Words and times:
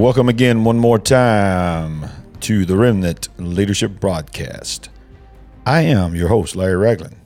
welcome 0.00 0.30
again 0.30 0.64
one 0.64 0.78
more 0.78 0.98
time 0.98 2.06
to 2.40 2.64
the 2.64 2.74
Remnant 2.74 3.28
Leadership 3.36 4.00
Broadcast. 4.00 4.88
I 5.66 5.82
am 5.82 6.14
your 6.14 6.28
host, 6.28 6.56
Larry 6.56 6.76
Ragland. 6.76 7.16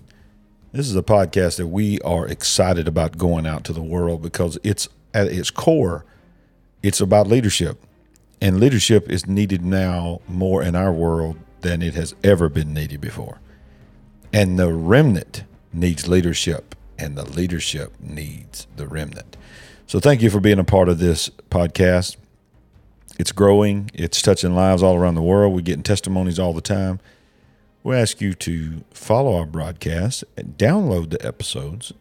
This 0.73 0.89
is 0.89 0.97
a 0.97 1.03
podcast 1.03 1.59
that 1.59 1.69
we 1.69 2.01
are 2.01 2.27
excited 2.27 2.89
about 2.89 3.17
going 3.17 3.47
out 3.47 3.63
to 3.67 3.73
the 3.73 3.81
world 3.81 4.23
because 4.23 4.59
it's 4.65 4.89
at 5.15 5.29
its 5.29 5.53
core, 5.53 6.05
it's 6.83 7.01
about 7.01 7.29
leadership. 7.29 7.81
And 8.41 8.59
leadership 8.59 9.09
is 9.09 9.25
needed 9.25 9.65
now 9.65 10.21
more 10.27 10.61
in 10.61 10.75
our 10.75 10.93
world 10.93 11.37
than 11.61 11.81
it 11.81 11.95
has 11.95 12.17
ever 12.25 12.49
been 12.49 12.75
needed 12.75 13.01
before. 13.01 13.39
And 14.33 14.59
the 14.59 14.73
remnant 14.73 15.45
needs 15.73 16.09
leadership, 16.09 16.75
and 16.99 17.17
the 17.17 17.25
leadership 17.25 17.93
needs 18.01 18.67
the 18.75 18.89
remnant. 18.89 19.37
So, 19.87 20.01
thank 20.01 20.23
you 20.23 20.31
for 20.31 20.41
being 20.41 20.59
a 20.59 20.65
part 20.65 20.89
of 20.89 20.99
this 20.99 21.31
podcast. 21.51 22.17
It's 23.19 23.33
growing, 23.33 23.91
it's 23.95 24.21
touching 24.21 24.55
lives 24.55 24.83
all 24.83 24.97
around 24.97 25.15
the 25.15 25.23
world. 25.23 25.55
We're 25.55 25.61
getting 25.61 25.83
testimonies 25.83 26.39
all 26.39 26.53
the 26.53 26.61
time. 26.61 27.01
We 27.83 27.95
ask 27.95 28.21
you 28.21 28.35
to 28.35 28.83
follow 28.93 29.37
our 29.37 29.47
broadcast, 29.47 30.25
download 30.37 31.11
the 31.11 31.25
episodes, 31.25 31.93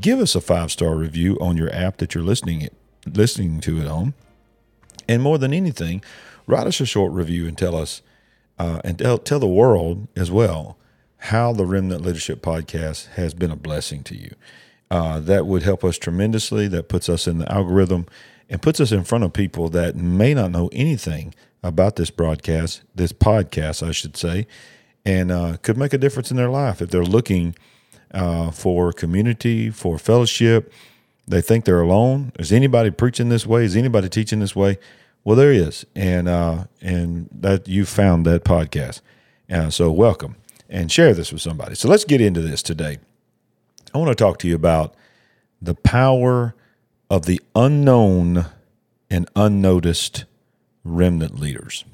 give 0.00 0.20
us 0.20 0.34
a 0.34 0.40
five 0.40 0.70
star 0.70 0.94
review 0.94 1.38
on 1.40 1.56
your 1.56 1.72
app 1.74 1.96
that 1.96 2.14
you're 2.14 2.22
listening 2.22 2.60
it, 2.60 2.74
listening 3.06 3.60
to 3.60 3.80
it 3.80 3.86
on, 3.86 4.14
and 5.08 5.22
more 5.22 5.38
than 5.38 5.52
anything, 5.52 6.02
write 6.46 6.66
us 6.66 6.80
a 6.80 6.86
short 6.86 7.12
review 7.12 7.48
and 7.48 7.58
tell 7.58 7.74
us 7.74 8.02
uh, 8.58 8.80
and 8.84 8.98
tell, 8.98 9.18
tell 9.18 9.40
the 9.40 9.46
world 9.46 10.06
as 10.14 10.30
well 10.30 10.76
how 11.18 11.52
the 11.52 11.64
Remnant 11.64 12.02
Leadership 12.02 12.42
Podcast 12.42 13.08
has 13.14 13.34
been 13.34 13.50
a 13.50 13.56
blessing 13.56 14.02
to 14.04 14.16
you. 14.16 14.34
Uh, 14.90 15.18
that 15.20 15.46
would 15.46 15.62
help 15.62 15.82
us 15.82 15.98
tremendously. 15.98 16.68
That 16.68 16.88
puts 16.88 17.08
us 17.08 17.26
in 17.26 17.38
the 17.38 17.50
algorithm 17.50 18.06
and 18.48 18.62
puts 18.62 18.80
us 18.80 18.92
in 18.92 19.04
front 19.04 19.24
of 19.24 19.32
people 19.32 19.68
that 19.70 19.96
may 19.96 20.34
not 20.34 20.50
know 20.50 20.68
anything 20.72 21.34
about 21.62 21.96
this 21.96 22.10
broadcast, 22.10 22.82
this 22.94 23.12
podcast, 23.12 23.86
I 23.86 23.92
should 23.92 24.16
say, 24.16 24.46
and 25.04 25.32
uh, 25.32 25.56
could 25.62 25.78
make 25.78 25.92
a 25.92 25.98
difference 25.98 26.30
in 26.30 26.36
their 26.36 26.50
life 26.50 26.82
if 26.82 26.90
they're 26.90 27.04
looking 27.04 27.54
uh, 28.12 28.50
for 28.50 28.92
community, 28.92 29.70
for 29.70 29.98
fellowship. 29.98 30.72
They 31.26 31.40
think 31.40 31.64
they're 31.64 31.80
alone. 31.80 32.32
Is 32.38 32.52
anybody 32.52 32.90
preaching 32.90 33.30
this 33.30 33.46
way? 33.46 33.64
Is 33.64 33.76
anybody 33.76 34.08
teaching 34.08 34.40
this 34.40 34.54
way? 34.54 34.78
Well, 35.24 35.36
there 35.36 35.52
is, 35.52 35.86
and 35.94 36.28
uh, 36.28 36.64
and 36.82 37.30
that 37.32 37.66
you 37.66 37.86
found 37.86 38.26
that 38.26 38.44
podcast. 38.44 39.00
So 39.70 39.90
welcome 39.90 40.36
and 40.68 40.90
share 40.92 41.14
this 41.14 41.32
with 41.32 41.40
somebody. 41.40 41.74
So 41.76 41.88
let's 41.88 42.04
get 42.04 42.20
into 42.20 42.40
this 42.40 42.62
today. 42.62 42.98
I 43.94 43.98
want 43.98 44.10
to 44.10 44.14
talk 44.14 44.38
to 44.40 44.48
you 44.48 44.54
about 44.54 44.94
the 45.62 45.74
power 45.74 46.54
of 47.10 47.26
the 47.26 47.40
unknown 47.54 48.46
and 49.10 49.28
unnoticed 49.36 50.24
remnant 50.82 51.38
leaders. 51.38 51.84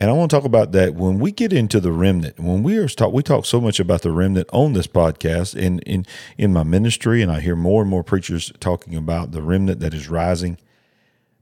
And 0.00 0.10
I 0.10 0.12
want 0.12 0.30
to 0.30 0.36
talk 0.36 0.44
about 0.44 0.70
that 0.72 0.94
when 0.94 1.18
we 1.18 1.32
get 1.32 1.52
into 1.52 1.80
the 1.80 1.90
remnant. 1.90 2.38
When 2.38 2.62
we 2.62 2.76
are 2.76 2.86
talk, 2.86 3.12
we 3.12 3.22
talk 3.22 3.44
so 3.44 3.60
much 3.60 3.80
about 3.80 4.02
the 4.02 4.12
remnant 4.12 4.48
on 4.52 4.72
this 4.72 4.86
podcast 4.86 5.60
and 5.60 5.82
in 5.82 6.06
in 6.36 6.52
my 6.52 6.62
ministry, 6.62 7.20
and 7.20 7.32
I 7.32 7.40
hear 7.40 7.56
more 7.56 7.82
and 7.82 7.90
more 7.90 8.04
preachers 8.04 8.52
talking 8.60 8.94
about 8.94 9.32
the 9.32 9.42
remnant 9.42 9.80
that 9.80 9.94
is 9.94 10.08
rising. 10.08 10.56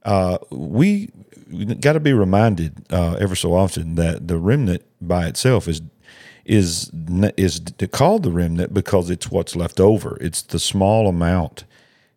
Uh, 0.05 0.39
we 0.51 1.11
got 1.81 1.95
to 1.95 2.01
be 2.01 2.15
reminded 2.15 2.87
uh, 2.91 3.17
ever 3.21 3.35
so 3.35 3.53
often 3.53 3.97
that 3.97 4.27
the 4.27 4.39
remnant 4.39 4.83
by 5.03 5.27
itself 5.27 5.69
is 5.69 5.83
is 6.47 6.91
is 7.37 7.61
called 7.91 8.23
the 8.23 8.31
remnant 8.31 8.73
because 8.73 9.11
it's 9.11 9.31
what's 9.31 9.55
left 9.55 9.81
over. 9.81 10.17
It's 10.23 10.41
the 10.41 10.59
small 10.59 11.09
amount 11.09 11.65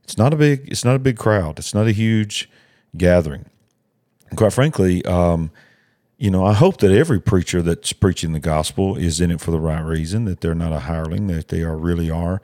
it's 0.09 0.17
not 0.17 0.33
a 0.33 0.37
big. 0.37 0.67
It's 0.67 0.83
not 0.83 0.95
a 0.95 0.99
big 0.99 1.17
crowd. 1.17 1.59
It's 1.59 1.75
not 1.75 1.85
a 1.85 1.91
huge 1.91 2.49
gathering. 2.97 3.45
And 4.29 4.39
quite 4.39 4.53
frankly, 4.53 5.05
um, 5.05 5.51
you 6.17 6.31
know, 6.31 6.43
I 6.43 6.53
hope 6.53 6.77
that 6.77 6.91
every 6.91 7.21
preacher 7.21 7.61
that's 7.61 7.93
preaching 7.93 8.31
the 8.31 8.39
gospel 8.39 8.95
is 8.95 9.21
in 9.21 9.29
it 9.29 9.39
for 9.39 9.51
the 9.51 9.59
right 9.59 9.81
reason. 9.81 10.25
That 10.25 10.41
they're 10.41 10.55
not 10.55 10.73
a 10.73 10.79
hireling. 10.79 11.27
That 11.27 11.49
they 11.49 11.61
are 11.61 11.77
really 11.77 12.09
are 12.09 12.41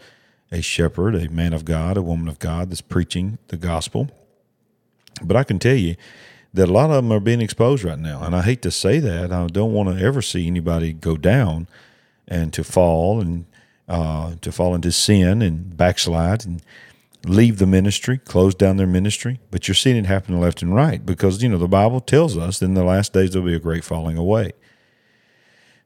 a 0.52 0.62
shepherd, 0.62 1.16
a 1.16 1.28
man 1.31 1.53
of 1.53 1.66
God, 1.66 1.98
a 1.98 2.03
woman 2.03 2.28
of 2.28 2.38
God 2.38 2.70
that's 2.70 2.81
preaching 2.81 3.40
the 3.48 3.58
gospel. 3.58 4.12
But 5.24 5.36
I 5.36 5.44
can 5.44 5.58
tell 5.58 5.76
you 5.76 5.96
that 6.53 6.70
a 6.70 6.72
lot 6.72 6.92
of 6.92 6.97
them 6.97 7.12
are 7.12 7.20
being 7.20 7.42
exposed 7.42 7.84
right 7.84 7.97
now, 7.97 8.22
and 8.22 8.36
I 8.36 8.44
hate 8.44 8.62
to 8.62 8.70
say 8.70 9.00
that. 9.00 9.32
I 9.32 9.47
don't 9.47 9.74
want 9.74 9.97
to 9.97 10.06
ever 10.06 10.22
see 10.22 10.46
anybody 10.46 10.94
go 10.94 11.18
down 11.18 11.68
and 12.28 12.53
to 12.53 12.64
fall 12.64 13.22
and 13.22 13.46
uh, 13.88 14.36
to 14.42 14.52
fall 14.52 14.76
into 14.76 14.92
sin 14.92 15.42
and 15.42 15.76
backslide 15.76 16.46
and 16.46 16.62
leave 17.28 17.58
the 17.58 17.66
ministry, 17.66 18.18
close 18.18 18.53
down 18.56 18.78
their 18.78 18.88
ministry, 18.88 19.40
but 19.52 19.68
you're 19.68 19.75
seeing 19.75 19.97
it 19.97 20.06
happen 20.06 20.40
left 20.40 20.62
and 20.62 20.75
right 20.75 21.06
because, 21.06 21.41
you 21.41 21.50
know, 21.50 21.58
the 21.58 21.68
Bible 21.68 22.00
tells 22.00 22.38
us 22.38 22.62
in 22.62 22.74
the 22.74 22.84
last 22.84 23.13
days 23.13 23.31
there'll 23.31 23.47
be 23.47 23.56
a 23.56 23.59
great 23.59 23.84
falling 23.84 24.18
away. 24.18 24.52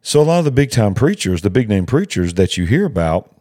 So 0.01 0.21
a 0.21 0.23
lot 0.23 0.39
of 0.39 0.45
the 0.45 0.51
big 0.51 0.71
time 0.71 0.93
preachers, 0.93 1.41
the 1.41 1.49
big 1.49 1.69
name 1.69 1.85
preachers 1.85 2.33
that 2.35 2.57
you 2.57 2.65
hear 2.65 2.85
about, 2.85 3.35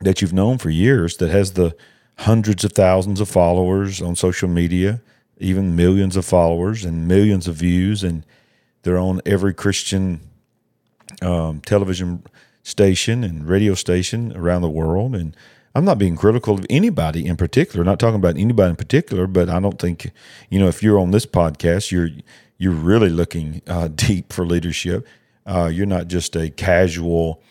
that 0.00 0.20
you've 0.20 0.32
known 0.32 0.58
for 0.58 0.70
years, 0.70 1.16
that 1.18 1.30
has 1.30 1.52
the 1.52 1.76
hundreds 2.18 2.64
of 2.64 2.72
thousands 2.72 3.20
of 3.20 3.28
followers 3.28 4.00
on 4.02 4.14
social 4.16 4.48
media, 4.48 5.00
even 5.38 5.74
millions 5.74 6.16
of 6.16 6.24
followers 6.24 6.84
and 6.84 7.08
millions 7.08 7.48
of 7.48 7.56
views, 7.56 8.04
and 8.04 8.24
they're 8.82 8.98
on 8.98 9.20
every 9.26 9.54
Christian 9.54 10.20
um, 11.20 11.60
television 11.60 12.24
station 12.62 13.24
and 13.24 13.48
radio 13.48 13.74
station 13.74 14.36
around 14.36 14.62
the 14.62 14.70
world, 14.70 15.14
and 15.14 15.36
I'm 15.74 15.84
not 15.84 15.98
being 15.98 16.16
critical 16.16 16.54
of 16.54 16.66
anybody 16.68 17.26
in 17.26 17.36
particular. 17.36 17.84
Not 17.84 17.98
talking 17.98 18.16
about 18.16 18.36
anybody 18.36 18.70
in 18.70 18.76
particular, 18.76 19.26
but 19.26 19.48
I 19.48 19.58
don't 19.60 19.78
think 19.78 20.10
you 20.50 20.58
know 20.58 20.68
if 20.68 20.82
you're 20.82 20.98
on 20.98 21.10
this 21.10 21.26
podcast, 21.26 21.90
you're 21.90 22.10
you're 22.58 22.72
really 22.72 23.08
looking 23.08 23.62
uh, 23.66 23.88
deep 23.94 24.32
for 24.32 24.46
leadership. 24.46 25.06
Uh, 25.46 25.70
you're 25.72 25.86
not 25.86 26.08
just 26.08 26.36
a 26.36 26.50
casual 26.50 27.42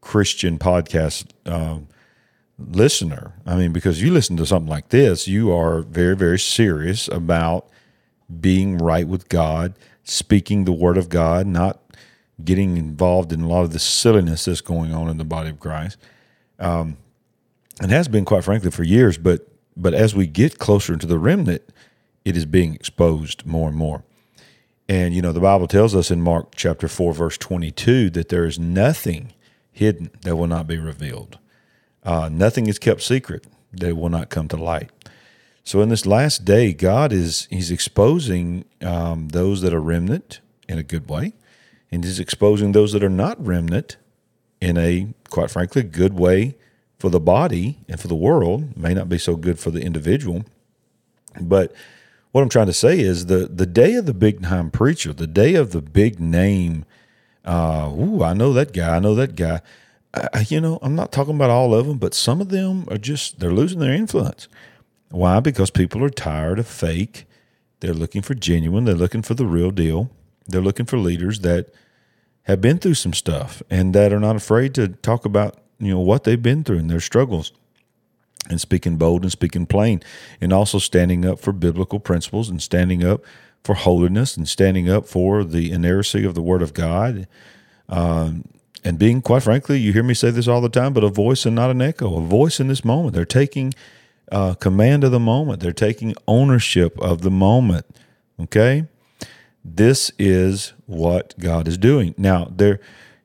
Christian 0.00 0.58
podcast 0.58 1.26
uh, 1.46 1.78
listener. 2.58 3.32
I 3.46 3.56
mean, 3.56 3.72
because 3.72 4.02
you 4.02 4.12
listen 4.12 4.36
to 4.36 4.46
something 4.46 4.70
like 4.70 4.90
this, 4.90 5.26
you 5.26 5.52
are 5.52 5.80
very 5.82 6.16
very 6.16 6.38
serious 6.38 7.08
about 7.08 7.68
being 8.40 8.78
right 8.78 9.06
with 9.08 9.28
God, 9.28 9.74
speaking 10.04 10.64
the 10.64 10.72
word 10.72 10.96
of 10.96 11.08
God, 11.08 11.46
not 11.46 11.80
getting 12.44 12.76
involved 12.76 13.32
in 13.32 13.42
a 13.42 13.48
lot 13.48 13.62
of 13.62 13.72
the 13.72 13.78
silliness 13.78 14.44
that's 14.44 14.60
going 14.60 14.92
on 14.92 15.08
in 15.08 15.16
the 15.16 15.24
body 15.24 15.50
of 15.50 15.60
Christ. 15.60 15.96
Um, 16.58 16.96
and 17.80 17.90
has 17.90 18.08
been 18.08 18.24
quite 18.24 18.44
frankly 18.44 18.70
for 18.70 18.82
years. 18.82 19.18
But 19.18 19.48
but 19.76 19.94
as 19.94 20.14
we 20.14 20.26
get 20.26 20.58
closer 20.58 20.92
into 20.92 21.06
the 21.06 21.18
remnant, 21.18 21.62
it 22.24 22.36
is 22.36 22.44
being 22.44 22.74
exposed 22.74 23.46
more 23.46 23.68
and 23.68 23.76
more. 23.76 24.04
And 24.88 25.14
you 25.14 25.22
know 25.22 25.32
the 25.32 25.40
Bible 25.40 25.68
tells 25.68 25.94
us 25.94 26.10
in 26.10 26.20
Mark 26.20 26.54
chapter 26.54 26.88
four 26.88 27.14
verse 27.14 27.38
twenty 27.38 27.70
two 27.70 28.10
that 28.10 28.28
there 28.28 28.44
is 28.44 28.58
nothing 28.58 29.32
hidden 29.70 30.10
that 30.22 30.36
will 30.36 30.46
not 30.46 30.66
be 30.66 30.78
revealed. 30.78 31.38
Uh, 32.02 32.28
nothing 32.30 32.66
is 32.66 32.78
kept 32.78 33.00
secret 33.00 33.46
that 33.72 33.96
will 33.96 34.10
not 34.10 34.28
come 34.28 34.48
to 34.48 34.56
light. 34.56 34.90
So 35.64 35.80
in 35.80 35.88
this 35.88 36.04
last 36.04 36.44
day, 36.44 36.72
God 36.72 37.12
is 37.12 37.46
He's 37.50 37.70
exposing 37.70 38.64
um, 38.80 39.28
those 39.28 39.62
that 39.62 39.72
are 39.72 39.80
remnant 39.80 40.40
in 40.68 40.78
a 40.78 40.82
good 40.82 41.08
way, 41.08 41.34
and 41.90 42.04
He's 42.04 42.20
exposing 42.20 42.72
those 42.72 42.92
that 42.92 43.04
are 43.04 43.08
not 43.08 43.44
remnant 43.44 43.96
in 44.60 44.76
a 44.76 45.14
quite 45.30 45.50
frankly 45.50 45.82
good 45.82 46.14
way 46.14 46.56
for 47.02 47.10
the 47.10 47.18
body 47.18 47.78
and 47.88 47.98
for 47.98 48.06
the 48.06 48.14
world 48.14 48.76
may 48.76 48.94
not 48.94 49.08
be 49.08 49.18
so 49.18 49.34
good 49.34 49.58
for 49.58 49.72
the 49.72 49.80
individual. 49.82 50.44
But 51.40 51.74
what 52.30 52.42
I'm 52.42 52.48
trying 52.48 52.68
to 52.68 52.72
say 52.72 53.00
is 53.00 53.26
the 53.26 53.48
the 53.48 53.66
day 53.66 53.94
of 53.94 54.06
the 54.06 54.14
big 54.14 54.40
time 54.40 54.70
preacher, 54.70 55.12
the 55.12 55.26
day 55.26 55.56
of 55.56 55.72
the 55.72 55.82
big 55.82 56.20
name. 56.20 56.84
Uh, 57.44 57.90
ooh, 57.92 58.22
I 58.22 58.34
know 58.34 58.52
that 58.52 58.72
guy. 58.72 58.94
I 58.94 59.00
know 59.00 59.16
that 59.16 59.34
guy. 59.34 59.62
I, 60.14 60.46
you 60.48 60.60
know, 60.60 60.78
I'm 60.80 60.94
not 60.94 61.10
talking 61.10 61.34
about 61.34 61.50
all 61.50 61.74
of 61.74 61.88
them, 61.88 61.98
but 61.98 62.14
some 62.14 62.40
of 62.40 62.50
them 62.50 62.86
are 62.88 62.98
just 62.98 63.40
they're 63.40 63.50
losing 63.50 63.80
their 63.80 63.94
influence. 63.94 64.46
Why? 65.10 65.40
Because 65.40 65.70
people 65.70 66.04
are 66.04 66.10
tired 66.10 66.60
of 66.60 66.68
fake. 66.68 67.26
They're 67.80 67.94
looking 67.94 68.22
for 68.22 68.34
genuine. 68.34 68.84
They're 68.84 68.94
looking 68.94 69.22
for 69.22 69.34
the 69.34 69.46
real 69.46 69.72
deal. 69.72 70.08
They're 70.46 70.60
looking 70.60 70.86
for 70.86 70.98
leaders 70.98 71.40
that 71.40 71.74
have 72.44 72.60
been 72.60 72.78
through 72.78 72.94
some 72.94 73.12
stuff 73.12 73.60
and 73.68 73.92
that 73.92 74.12
are 74.12 74.20
not 74.20 74.36
afraid 74.36 74.72
to 74.76 74.86
talk 74.86 75.24
about 75.24 75.61
you 75.82 75.92
know 75.92 76.00
what 76.00 76.24
they've 76.24 76.42
been 76.42 76.62
through 76.62 76.78
and 76.78 76.88
their 76.88 77.00
struggles 77.00 77.52
and 78.48 78.60
speaking 78.60 78.96
bold 78.96 79.22
and 79.22 79.32
speaking 79.32 79.66
plain 79.66 80.00
and 80.40 80.52
also 80.52 80.78
standing 80.78 81.24
up 81.26 81.40
for 81.40 81.52
biblical 81.52 81.98
principles 81.98 82.48
and 82.48 82.62
standing 82.62 83.04
up 83.04 83.22
for 83.64 83.74
holiness 83.74 84.36
and 84.36 84.48
standing 84.48 84.88
up 84.88 85.06
for 85.06 85.44
the 85.44 85.72
inerrancy 85.72 86.24
of 86.24 86.34
the 86.34 86.42
word 86.42 86.62
of 86.62 86.72
god. 86.72 87.26
Um, 87.88 88.48
and 88.84 88.98
being 88.98 89.22
quite 89.22 89.42
frankly 89.42 89.78
you 89.78 89.92
hear 89.92 90.02
me 90.02 90.14
say 90.14 90.30
this 90.30 90.48
all 90.48 90.60
the 90.60 90.68
time 90.68 90.92
but 90.92 91.04
a 91.04 91.08
voice 91.08 91.44
and 91.44 91.54
not 91.54 91.70
an 91.70 91.82
echo 91.82 92.16
a 92.16 92.20
voice 92.20 92.60
in 92.60 92.68
this 92.68 92.84
moment. 92.84 93.14
They're 93.14 93.24
taking 93.24 93.74
uh, 94.30 94.54
command 94.54 95.04
of 95.04 95.10
the 95.10 95.20
moment. 95.20 95.60
They're 95.60 95.72
taking 95.72 96.14
ownership 96.26 96.98
of 97.00 97.22
the 97.22 97.30
moment. 97.30 97.86
Okay? 98.40 98.86
This 99.64 100.10
is 100.18 100.72
what 100.86 101.34
god 101.38 101.66
is 101.66 101.78
doing. 101.78 102.14
Now 102.16 102.48
there 102.50 102.80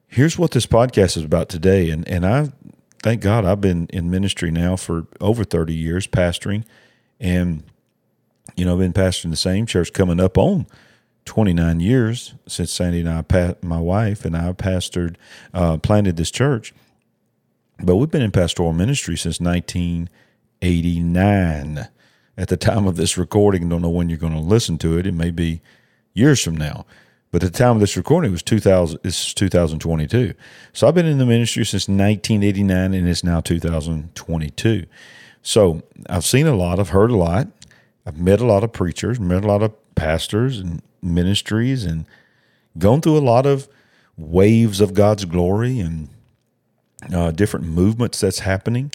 here's 0.08 0.38
what 0.38 0.52
this 0.52 0.66
podcast 0.68 1.18
is 1.18 1.24
about 1.26 1.50
today. 1.50 1.90
And, 1.92 2.08
and 2.08 2.26
I 2.26 2.52
thank 3.04 3.22
God 3.22 3.46
I've 3.46 3.62
been 3.62 3.88
in 3.88 4.10
ministry 4.12 4.52
now 4.52 4.76
for 4.76 5.08
over 5.22 5.44
30 5.44 5.74
years, 5.74 6.08
pastoring. 6.08 6.64
And 7.20 7.64
You 8.56 8.66
know, 8.66 8.74
I've 8.74 8.80
been 8.80 8.94
pastoring 8.94 9.32
the 9.32 9.36
same 9.38 9.66
church 9.66 9.94
coming 9.94 10.20
up 10.20 10.38
on 10.38 10.68
29 11.26 11.80
years 11.80 12.36
since 12.48 12.72
Sandy 12.72 13.00
and 13.02 13.10
I, 13.10 13.24
my 13.62 13.80
wife 13.80 14.26
and 14.26 14.36
I, 14.38 14.52
pastored, 14.54 15.16
uh, 15.54 15.78
planted 15.78 16.18
this 16.18 16.32
church. 16.32 16.74
But 17.84 17.98
we've 17.98 18.10
been 18.12 18.22
in 18.24 18.32
pastoral 18.32 18.74
ministry 18.74 19.18
since 19.18 19.40
1989. 19.42 21.88
At 22.38 22.48
the 22.50 22.58
time 22.58 22.86
of 22.88 22.98
this 22.98 23.18
recording, 23.18 23.68
don't 23.70 23.82
know 23.82 23.90
when 23.90 24.10
you're 24.10 24.18
going 24.20 24.34
to 24.34 24.40
listen 24.40 24.78
to 24.80 24.98
it. 24.98 25.08
It 25.08 25.14
may 25.14 25.32
be 25.32 25.62
years 26.14 26.44
from 26.44 26.58
now. 26.58 26.86
But 27.32 27.44
at 27.44 27.52
the 27.52 27.58
time 27.58 27.76
of 27.76 27.80
this 27.82 27.98
recording, 27.98 28.32
was 28.32 28.42
2000. 28.42 29.00
This 29.04 29.28
is 29.28 29.34
2022. 29.34 30.34
So 30.72 30.88
I've 30.88 30.96
been 30.96 31.06
in 31.06 31.18
the 31.18 31.26
ministry 31.26 31.66
since 31.66 31.88
1989, 31.88 32.94
and 32.94 33.08
it's 33.08 33.24
now 33.24 33.42
2022. 33.42 34.86
So 35.42 35.84
I've 36.10 36.24
seen 36.24 36.48
a 36.48 36.56
lot. 36.56 36.80
I've 36.80 36.90
heard 36.90 37.12
a 37.12 37.18
lot. 37.18 37.48
I've 38.06 38.18
met 38.18 38.40
a 38.40 38.46
lot 38.46 38.64
of 38.64 38.72
preachers, 38.72 39.20
met 39.20 39.44
a 39.44 39.48
lot 39.48 39.62
of 39.62 39.74
pastors 39.96 40.60
and 40.60 40.82
ministries, 41.02 41.84
and 41.84 42.06
gone 42.78 43.02
through 43.02 43.18
a 43.18 43.20
lot 43.20 43.46
of 43.46 43.68
waves 44.16 44.80
of 44.80 44.94
God's 44.94 45.26
glory 45.26 45.80
and 45.80 46.10
uh, 47.14 47.32
different 47.32 47.66
movements 47.66 48.22
that's 48.22 48.40
happening. 48.40 48.92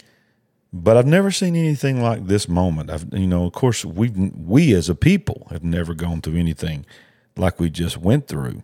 But 0.71 0.97
I've 0.97 1.05
never 1.05 1.29
seen 1.29 1.55
anything 1.55 2.01
like 2.01 2.25
this 2.25 2.49
moment. 2.49 2.89
I've, 2.89 3.05
you 3.13 3.27
know, 3.27 3.45
of 3.45 3.53
course, 3.53 3.85
we 3.85 4.09
we 4.09 4.73
as 4.73 4.89
a 4.89 4.95
people 4.95 5.47
have 5.51 5.63
never 5.63 5.93
gone 5.93 6.21
through 6.21 6.37
anything 6.37 6.87
like 7.35 7.59
we 7.59 7.69
just 7.69 7.97
went 7.97 8.27
through. 8.27 8.63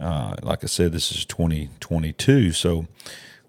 Uh, 0.00 0.36
like 0.42 0.62
I 0.62 0.68
said, 0.68 0.92
this 0.92 1.10
is 1.10 1.24
2022, 1.24 2.52
so 2.52 2.86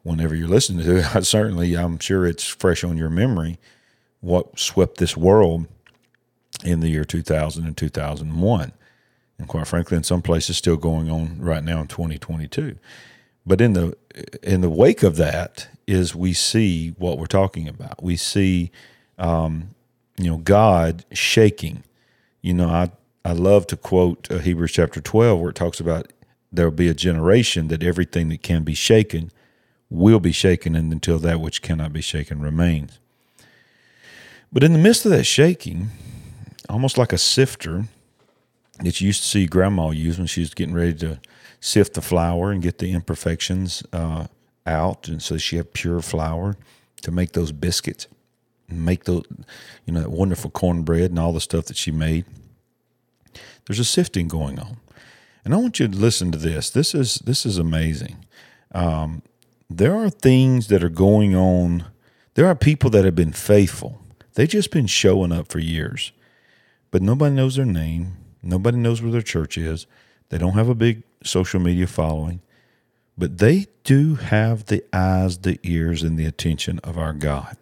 whenever 0.03 0.33
you're 0.33 0.47
listening 0.47 0.83
to 0.85 0.97
it, 0.97 1.05
I 1.15 1.19
certainly, 1.21 1.75
I'm 1.75 1.99
sure 1.99 2.25
it's 2.25 2.45
fresh 2.45 2.83
on 2.83 2.97
your 2.97 3.09
memory 3.09 3.59
what 4.21 4.59
swept 4.59 4.97
this 4.97 5.15
world 5.15 5.65
in 6.63 6.81
the 6.81 6.89
year 6.89 7.05
2000 7.05 7.65
and 7.65 7.77
2001. 7.77 8.71
And 9.37 9.47
quite 9.47 9.67
frankly, 9.67 9.95
in 9.95 10.03
some 10.03 10.21
places, 10.21 10.57
still 10.57 10.75
going 10.75 11.09
on 11.09 11.39
right 11.39 11.63
now 11.63 11.79
in 11.79 11.87
2022. 11.87 12.77
But 13.45 13.61
in 13.61 13.73
the 13.73 13.95
in 14.43 14.61
the 14.61 14.69
wake 14.69 15.01
of 15.01 15.15
that 15.15 15.69
is 15.87 16.13
we 16.13 16.33
see 16.33 16.89
what 16.97 17.17
we're 17.17 17.25
talking 17.25 17.67
about. 17.67 18.03
We 18.03 18.17
see, 18.17 18.69
um, 19.17 19.75
you 20.17 20.29
know, 20.29 20.37
God 20.37 21.05
shaking. 21.13 21.83
You 22.41 22.53
know, 22.53 22.67
I 22.67 22.91
I 23.25 23.33
love 23.33 23.67
to 23.67 23.77
quote 23.77 24.31
uh, 24.31 24.39
Hebrews 24.39 24.71
chapter 24.71 25.01
12 25.01 25.39
where 25.39 25.49
it 25.49 25.55
talks 25.55 25.79
about 25.79 26.11
there 26.51 26.65
will 26.65 26.75
be 26.75 26.87
a 26.87 26.93
generation 26.93 27.67
that 27.67 27.83
everything 27.83 28.29
that 28.29 28.41
can 28.41 28.63
be 28.63 28.73
shaken 28.73 29.31
will 29.89 30.19
be 30.19 30.31
shaken, 30.31 30.75
and 30.75 30.91
until 30.91 31.17
that 31.19 31.41
which 31.41 31.61
cannot 31.61 31.91
be 31.91 32.01
shaken 32.01 32.41
remains. 32.41 32.99
But 34.51 34.63
in 34.63 34.73
the 34.73 34.79
midst 34.79 35.05
of 35.05 35.11
that 35.11 35.25
shaking, 35.25 35.89
almost 36.69 36.97
like 36.97 37.13
a 37.13 37.17
sifter 37.17 37.85
that 38.79 39.01
you 39.01 39.07
used 39.07 39.21
to 39.23 39.27
see 39.27 39.45
grandma 39.45 39.89
use 39.89 40.17
when 40.17 40.27
she 40.27 40.41
was 40.41 40.53
getting 40.53 40.73
ready 40.73 40.93
to 40.95 41.19
sift 41.59 41.93
the 41.95 42.01
flour 42.01 42.51
and 42.51 42.61
get 42.61 42.77
the 42.77 42.91
imperfections 42.91 43.83
uh, 43.91 44.27
out, 44.65 45.07
and 45.07 45.21
so 45.21 45.37
she 45.37 45.57
had 45.57 45.73
pure 45.73 46.01
flour 46.01 46.55
to 47.01 47.11
make 47.11 47.33
those 47.33 47.51
biscuits, 47.51 48.07
make 48.67 49.05
those, 49.05 49.23
you 49.85 49.93
know, 49.93 50.01
that 50.01 50.11
wonderful 50.11 50.49
cornbread 50.49 51.09
and 51.09 51.19
all 51.19 51.33
the 51.33 51.41
stuff 51.41 51.65
that 51.65 51.77
she 51.77 51.91
made. 51.91 52.25
There's 53.69 53.79
a 53.79 53.85
sifting 53.85 54.27
going 54.27 54.57
on, 54.57 54.77
and 55.45 55.53
I 55.53 55.57
want 55.57 55.79
you 55.79 55.87
to 55.87 55.95
listen 55.95 56.31
to 56.31 56.39
this. 56.39 56.71
This 56.71 56.95
is 56.95 57.19
this 57.19 57.45
is 57.45 57.59
amazing. 57.59 58.25
Um, 58.71 59.21
there 59.69 59.93
are 59.93 60.09
things 60.09 60.69
that 60.69 60.83
are 60.83 60.89
going 60.89 61.35
on. 61.35 61.85
There 62.33 62.47
are 62.47 62.55
people 62.55 62.89
that 62.89 63.05
have 63.05 63.13
been 63.13 63.31
faithful. 63.31 64.01
They've 64.33 64.49
just 64.49 64.71
been 64.71 64.87
showing 64.87 65.31
up 65.31 65.49
for 65.49 65.59
years, 65.59 66.11
but 66.89 67.03
nobody 67.03 67.35
knows 67.35 67.57
their 67.57 67.65
name. 67.65 68.17
Nobody 68.41 68.79
knows 68.79 69.03
where 69.03 69.11
their 69.11 69.21
church 69.21 69.55
is. 69.55 69.85
They 70.29 70.39
don't 70.39 70.53
have 70.53 70.69
a 70.69 70.73
big 70.73 71.03
social 71.23 71.59
media 71.59 71.85
following, 71.85 72.41
but 73.15 73.37
they 73.37 73.67
do 73.83 74.15
have 74.15 74.65
the 74.65 74.83
eyes, 74.91 75.37
the 75.37 75.59
ears, 75.61 76.01
and 76.01 76.17
the 76.17 76.25
attention 76.25 76.79
of 76.79 76.97
our 76.97 77.13
God. 77.13 77.55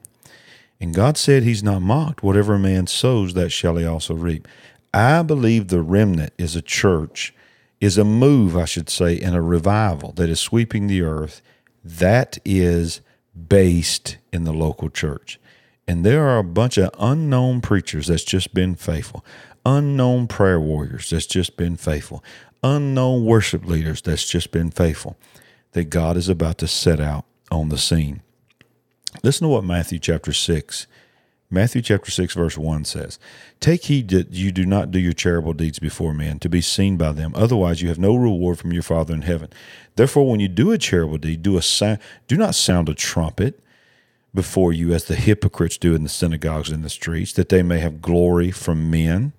And 0.80 0.96
God 0.96 1.18
said 1.18 1.44
He's 1.44 1.64
not 1.64 1.82
mocked. 1.82 2.24
Whatever 2.24 2.54
a 2.54 2.60
man 2.60 2.88
sows, 2.88 3.34
that 3.34 3.50
shall 3.50 3.76
he 3.76 3.86
also 3.86 4.14
reap. 4.14 4.48
I 4.94 5.22
believe 5.22 5.68
the 5.68 5.82
remnant 5.82 6.34
is 6.38 6.56
a 6.56 6.62
church, 6.62 7.34
is 7.80 7.98
a 7.98 8.04
move, 8.04 8.58
I 8.58 8.66
should 8.66 8.90
say, 8.90 9.14
in 9.14 9.34
a 9.34 9.42
revival 9.42 10.14
that 10.14 10.30
is 10.30 10.40
sweeping 10.40 10.88
the 10.88 11.02
earth 11.02 11.42
that 11.84 12.38
is 12.44 13.02
based 13.48 14.18
in 14.34 14.44
the 14.44 14.54
local 14.54 14.90
church. 14.90 15.40
And 15.88 16.06
there 16.06 16.28
are 16.28 16.40
a 16.40 16.44
bunch 16.44 16.78
of 16.78 16.90
unknown 17.00 17.62
preachers 17.62 18.08
that's 18.08 18.24
just 18.24 18.54
been 18.54 18.76
faithful, 18.76 19.24
unknown 19.66 20.28
prayer 20.28 20.60
warriors 20.60 21.10
that's 21.10 21.26
just 21.26 21.56
been 21.56 21.78
faithful, 21.78 22.24
unknown 22.64 23.24
worship 23.26 23.66
leaders 23.66 24.02
that's 24.02 24.28
just 24.28 24.52
been 24.52 24.72
faithful 24.72 25.18
that 25.72 25.90
God 25.90 26.18
is 26.18 26.28
about 26.28 26.58
to 26.60 26.68
set 26.68 27.00
out 27.00 27.26
on 27.52 27.70
the 27.70 27.78
scene. 27.78 28.22
Listen 29.24 29.46
to 29.46 29.50
what 29.50 29.64
Matthew 29.64 30.00
chapter 30.00 30.34
6 30.34 30.88
Matthew 31.50 31.82
chapter 31.82 32.12
6 32.12 32.34
verse 32.34 32.58
1 32.58 32.84
says, 32.84 33.20
"Take 33.62 33.86
heed 33.86 34.10
that 34.10 34.34
you 34.34 34.52
do 34.52 34.66
not 34.66 34.92
do 34.92 35.00
your 35.00 35.14
charitable 35.14 35.54
deeds 35.54 35.80
before 35.80 36.14
men 36.14 36.40
to 36.40 36.50
be 36.50 36.60
seen 36.60 36.98
by 36.98 37.14
them; 37.14 37.32
otherwise 37.36 37.82
you 37.82 37.88
have 37.88 37.98
no 37.98 38.16
reward 38.16 38.60
from 38.60 38.74
your 38.74 38.84
Father 38.84 39.14
in 39.14 39.22
heaven. 39.22 39.50
Therefore 39.96 40.30
when 40.30 40.42
you 40.42 40.50
do 40.50 40.72
a 40.72 40.78
charitable 40.78 41.20
deed, 41.20 41.44
do 41.44 41.58
a 41.58 42.00
do 42.28 42.36
not 42.36 42.54
sound 42.54 42.90
a 42.90 42.94
trumpet 42.94 43.62
before 44.36 44.74
you 44.74 44.94
as 44.94 45.06
the 45.06 45.16
hypocrites 45.16 45.78
do 45.78 45.96
in 45.96 46.04
the 46.04 46.10
synagogues 46.10 46.70
and 46.70 46.84
the 46.84 46.90
streets, 46.90 47.32
that 47.34 47.48
they 47.48 47.64
may 47.64 47.80
have 47.80 48.02
glory 48.02 48.52
from 48.52 48.92
men." 48.92 49.32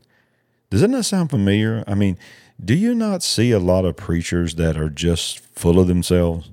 Does 0.71 0.81
that 0.81 0.89
not 0.89 1.05
sound 1.05 1.29
familiar? 1.29 1.85
I 1.87 1.95
mean, 1.95 2.19
do 2.63 2.75
you 2.75 2.95
not 2.95 3.23
see 3.23 3.51
a 3.51 3.59
lot 3.59 3.85
of 3.85 3.97
preachers 3.97 4.55
that 4.55 4.77
are 4.79 4.91
just 4.91 5.41
full 5.55 5.79
of 5.79 5.89
themselves? 5.89 6.51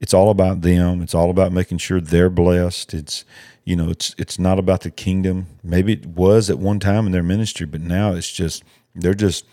It's 0.00 0.14
all 0.14 0.30
about 0.30 0.62
them. 0.62 1.02
It's 1.02 1.14
all 1.14 1.30
about 1.30 1.52
making 1.52 1.78
sure 1.78 2.00
they're 2.00 2.30
blessed. 2.30 2.94
It's 2.94 3.24
you 3.64 3.76
know, 3.76 3.90
it's 3.90 4.14
it's 4.16 4.38
not 4.38 4.58
about 4.58 4.80
the 4.82 4.90
kingdom. 4.90 5.46
Maybe 5.62 5.92
it 5.92 6.06
was 6.06 6.48
at 6.48 6.58
one 6.58 6.80
time 6.80 7.06
in 7.06 7.12
their 7.12 7.22
ministry, 7.22 7.66
but 7.66 7.80
now 7.80 8.12
it's 8.12 8.30
just 8.30 8.64
they're 8.94 9.14
just 9.14 9.44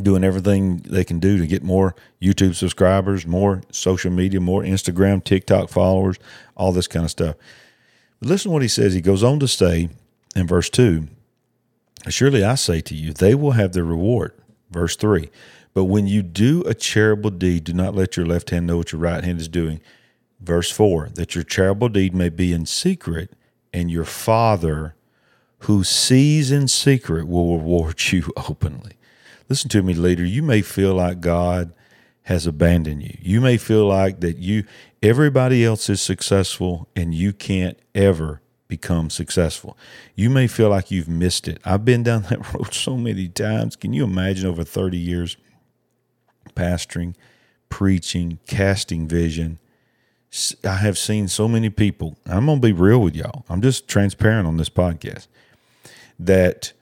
doing 0.00 0.24
everything 0.24 0.78
they 0.78 1.04
can 1.04 1.18
do 1.18 1.38
to 1.38 1.46
get 1.46 1.62
more 1.62 1.94
YouTube 2.20 2.54
subscribers, 2.54 3.26
more 3.26 3.62
social 3.70 4.10
media, 4.10 4.40
more 4.40 4.62
Instagram, 4.62 5.22
TikTok 5.22 5.68
followers, 5.68 6.18
all 6.56 6.72
this 6.72 6.86
kind 6.86 7.04
of 7.04 7.10
stuff. 7.10 7.36
But 8.20 8.28
listen 8.28 8.50
to 8.50 8.52
what 8.52 8.62
he 8.62 8.68
says. 8.68 8.94
He 8.94 9.00
goes 9.00 9.22
on 9.22 9.38
to 9.40 9.48
say 9.48 9.88
in 10.34 10.46
verse 10.46 10.70
2 10.70 11.08
Surely 12.08 12.44
I 12.44 12.54
say 12.54 12.80
to 12.82 12.94
you, 12.94 13.12
they 13.12 13.34
will 13.34 13.52
have 13.52 13.72
their 13.72 13.84
reward. 13.84 14.32
Verse 14.70 14.96
3 14.96 15.30
But 15.76 15.84
when 15.84 16.06
you 16.06 16.22
do 16.22 16.62
a 16.62 16.72
charitable 16.72 17.32
deed, 17.32 17.64
do 17.64 17.74
not 17.74 17.94
let 17.94 18.16
your 18.16 18.24
left 18.24 18.48
hand 18.48 18.66
know 18.66 18.78
what 18.78 18.92
your 18.92 19.00
right 19.00 19.22
hand 19.22 19.40
is 19.40 19.48
doing 19.48 19.80
Verse 20.40 20.70
4 20.70 21.10
that 21.14 21.34
your 21.34 21.44
charitable 21.44 21.88
deed 21.88 22.14
may 22.14 22.28
be 22.28 22.52
in 22.52 22.66
secret, 22.66 23.32
and 23.72 23.90
your 23.90 24.04
Father 24.04 24.94
who 25.60 25.82
sees 25.82 26.50
in 26.50 26.68
secret 26.68 27.26
will 27.26 27.56
reward 27.56 28.12
you 28.12 28.30
openly. 28.48 28.92
Listen 29.48 29.70
to 29.70 29.82
me, 29.82 29.94
leader. 29.94 30.24
You 30.24 30.42
may 30.42 30.60
feel 30.60 30.94
like 30.94 31.20
God 31.20 31.72
has 32.24 32.46
abandoned 32.46 33.02
you. 33.02 33.16
You 33.20 33.40
may 33.40 33.56
feel 33.56 33.86
like 33.86 34.20
that 34.20 34.38
you 34.38 34.64
everybody 35.02 35.64
else 35.64 35.88
is 35.88 36.02
successful 36.02 36.88
and 36.94 37.14
you 37.14 37.32
can't 37.32 37.78
ever 37.94 38.40
become 38.68 39.08
successful. 39.08 39.78
You 40.16 40.28
may 40.28 40.48
feel 40.48 40.68
like 40.68 40.90
you've 40.90 41.08
missed 41.08 41.46
it. 41.46 41.60
I've 41.64 41.84
been 41.84 42.02
down 42.02 42.22
that 42.30 42.52
road 42.52 42.74
so 42.74 42.96
many 42.96 43.28
times. 43.28 43.76
Can 43.76 43.92
you 43.92 44.04
imagine 44.04 44.46
over 44.46 44.64
30 44.64 44.98
years 44.98 45.36
pastoring, 46.56 47.14
preaching, 47.68 48.40
casting 48.46 49.06
vision, 49.06 49.58
I 50.64 50.76
have 50.76 50.98
seen 50.98 51.28
so 51.28 51.48
many 51.48 51.70
people. 51.70 52.16
I'm 52.26 52.46
going 52.46 52.60
to 52.60 52.66
be 52.66 52.72
real 52.72 53.00
with 53.00 53.14
y'all. 53.14 53.44
I'm 53.48 53.62
just 53.62 53.88
transparent 53.88 54.46
on 54.46 54.56
this 54.56 54.68
podcast. 54.68 55.28
That, 56.18 56.72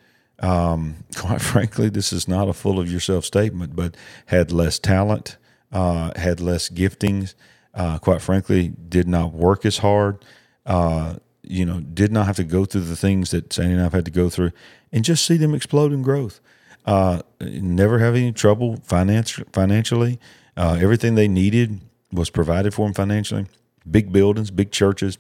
um, 0.41 1.05
quite 1.17 1.41
frankly, 1.41 1.89
this 1.89 2.13
is 2.13 2.27
not 2.27 2.49
a 2.49 2.53
full 2.53 2.81
of 2.81 2.91
yourself 2.91 3.25
statement, 3.25 3.77
but 3.77 3.97
had 4.27 4.51
less 4.51 4.79
talent, 4.79 5.37
uh, 5.73 6.19
had 6.19 6.41
less 6.41 6.69
giftings. 6.69 7.35
Uh, 7.75 7.99
quite 7.99 8.23
frankly, 8.23 8.73
did 8.89 9.09
not 9.09 9.33
work 9.33 9.67
as 9.67 9.79
hard. 9.79 10.25
Uh, 10.65 11.17
you 11.43 11.67
know, 11.67 11.81
did 11.81 12.11
not 12.13 12.27
have 12.27 12.37
to 12.37 12.45
go 12.45 12.65
through 12.65 12.83
the 12.83 12.97
things 12.97 13.31
that 13.33 13.53
Sandy 13.53 13.75
and 13.75 13.83
I've 13.83 13.93
had 13.93 14.05
to 14.07 14.11
go 14.11 14.31
through, 14.31 14.53
and 14.93 15.05
just 15.05 15.27
see 15.27 15.37
them 15.37 15.55
explode 15.55 15.93
in 15.93 16.03
growth. 16.03 16.41
Uh, 16.85 17.23
never 17.41 17.99
have 17.99 18.15
any 18.15 18.33
trouble 18.33 18.77
financially. 18.85 19.47
Financially, 19.53 20.21
uh, 20.57 20.79
everything 20.81 21.15
they 21.15 21.29
needed 21.29 21.81
was 22.13 22.31
provided 22.31 22.75
for 22.75 22.87
them 22.87 22.95
financially. 22.95 23.47
Big 23.91 24.13
buildings, 24.13 24.51
big 24.51 24.71
churches. 24.71 25.19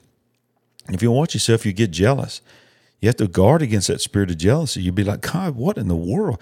If 0.88 1.02
you 1.02 1.11
watch 1.11 1.35
yourself, 1.35 1.64
you 1.64 1.73
get 1.73 1.90
jealous. 1.90 2.42
You 3.00 3.09
have 3.09 3.16
to 3.16 3.28
guard 3.28 3.62
against 3.62 3.88
that 3.88 4.00
spirit 4.00 4.30
of 4.30 4.38
jealousy. 4.38 4.83
You'd 4.83 4.94
be 4.94 5.04
like, 5.04 5.21
God, 5.21 5.56
what 5.56 5.76
in 5.76 5.88
the 5.88 5.97
world? 5.97 6.40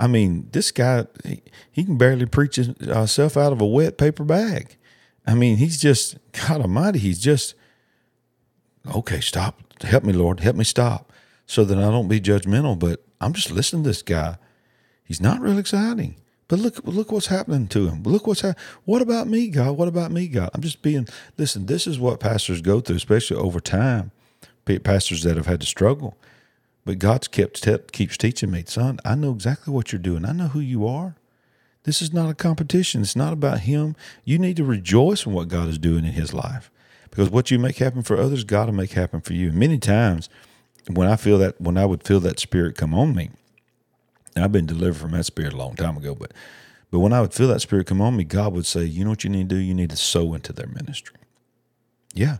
I 0.00 0.06
mean, 0.06 0.48
this 0.52 0.70
guy, 0.70 1.06
he, 1.24 1.42
he 1.70 1.84
can 1.84 1.96
barely 1.96 2.26
preach 2.26 2.56
himself 2.56 3.36
out 3.36 3.52
of 3.52 3.60
a 3.60 3.66
wet 3.66 3.98
paper 3.98 4.24
bag. 4.24 4.76
I 5.26 5.34
mean, 5.34 5.58
he's 5.58 5.80
just, 5.80 6.18
God 6.32 6.60
Almighty, 6.62 6.98
he's 6.98 7.20
just, 7.20 7.54
okay, 8.94 9.20
stop. 9.20 9.60
Help 9.82 10.04
me, 10.04 10.12
Lord. 10.12 10.40
Help 10.40 10.56
me 10.56 10.64
stop 10.64 11.12
so 11.46 11.64
that 11.64 11.78
I 11.78 11.82
don't 11.82 12.08
be 12.08 12.20
judgmental, 12.20 12.78
but 12.78 13.04
I'm 13.20 13.32
just 13.32 13.50
listening 13.50 13.84
to 13.84 13.90
this 13.90 14.02
guy. 14.02 14.36
He's 15.12 15.20
not 15.20 15.42
real 15.42 15.58
exciting. 15.58 16.16
But 16.48 16.58
look, 16.58 16.80
look 16.84 17.12
what's 17.12 17.26
happening 17.26 17.68
to 17.68 17.90
him. 17.90 18.02
Look 18.02 18.26
what's 18.26 18.40
happening. 18.40 18.64
What 18.86 19.02
about 19.02 19.26
me, 19.26 19.48
God? 19.48 19.76
What 19.76 19.88
about 19.88 20.10
me, 20.10 20.26
God? 20.26 20.48
I'm 20.54 20.62
just 20.62 20.80
being. 20.80 21.06
Listen, 21.36 21.66
this 21.66 21.86
is 21.86 21.98
what 21.98 22.18
pastors 22.18 22.62
go 22.62 22.80
through, 22.80 22.96
especially 22.96 23.36
over 23.36 23.60
time. 23.60 24.10
Pastors 24.84 25.22
that 25.24 25.36
have 25.36 25.44
had 25.44 25.60
to 25.60 25.66
struggle, 25.66 26.16
but 26.86 26.98
God's 26.98 27.28
kept 27.28 27.62
te- 27.62 27.76
keeps 27.92 28.16
teaching 28.16 28.50
me, 28.50 28.64
son. 28.66 29.00
I 29.04 29.14
know 29.14 29.32
exactly 29.32 29.74
what 29.74 29.92
you're 29.92 30.00
doing. 30.00 30.24
I 30.24 30.32
know 30.32 30.48
who 30.48 30.60
you 30.60 30.86
are. 30.86 31.14
This 31.82 32.00
is 32.00 32.10
not 32.10 32.30
a 32.30 32.34
competition. 32.34 33.02
It's 33.02 33.14
not 33.14 33.34
about 33.34 33.60
him. 33.60 33.94
You 34.24 34.38
need 34.38 34.56
to 34.56 34.64
rejoice 34.64 35.26
in 35.26 35.34
what 35.34 35.48
God 35.48 35.68
is 35.68 35.78
doing 35.78 36.06
in 36.06 36.12
His 36.12 36.32
life, 36.32 36.70
because 37.10 37.28
what 37.28 37.50
you 37.50 37.58
make 37.58 37.76
happen 37.76 38.02
for 38.02 38.16
others, 38.16 38.44
God 38.44 38.68
will 38.68 38.74
make 38.74 38.92
happen 38.92 39.20
for 39.20 39.34
you. 39.34 39.48
And 39.48 39.58
many 39.58 39.76
times, 39.76 40.30
when 40.88 41.06
I 41.06 41.16
feel 41.16 41.36
that, 41.38 41.60
when 41.60 41.76
I 41.76 41.84
would 41.84 42.02
feel 42.02 42.20
that 42.20 42.40
spirit 42.40 42.76
come 42.76 42.94
on 42.94 43.14
me, 43.14 43.28
I've 44.36 44.52
been 44.52 44.66
delivered 44.66 45.00
from 45.00 45.12
that 45.12 45.24
spirit 45.24 45.52
a 45.52 45.56
long 45.56 45.74
time 45.74 45.96
ago, 45.96 46.14
but 46.14 46.32
but 46.90 47.00
when 47.00 47.12
I 47.12 47.22
would 47.22 47.32
feel 47.32 47.48
that 47.48 47.62
spirit 47.62 47.86
come 47.86 48.02
on 48.02 48.16
me, 48.16 48.24
God 48.24 48.52
would 48.52 48.66
say, 48.66 48.84
"You 48.84 49.04
know 49.04 49.10
what 49.10 49.24
you 49.24 49.30
need 49.30 49.48
to 49.48 49.54
do? 49.54 49.60
You 49.60 49.74
need 49.74 49.90
to 49.90 49.96
sow 49.96 50.34
into 50.34 50.52
their 50.52 50.66
ministry." 50.66 51.16
Yeah. 52.14 52.38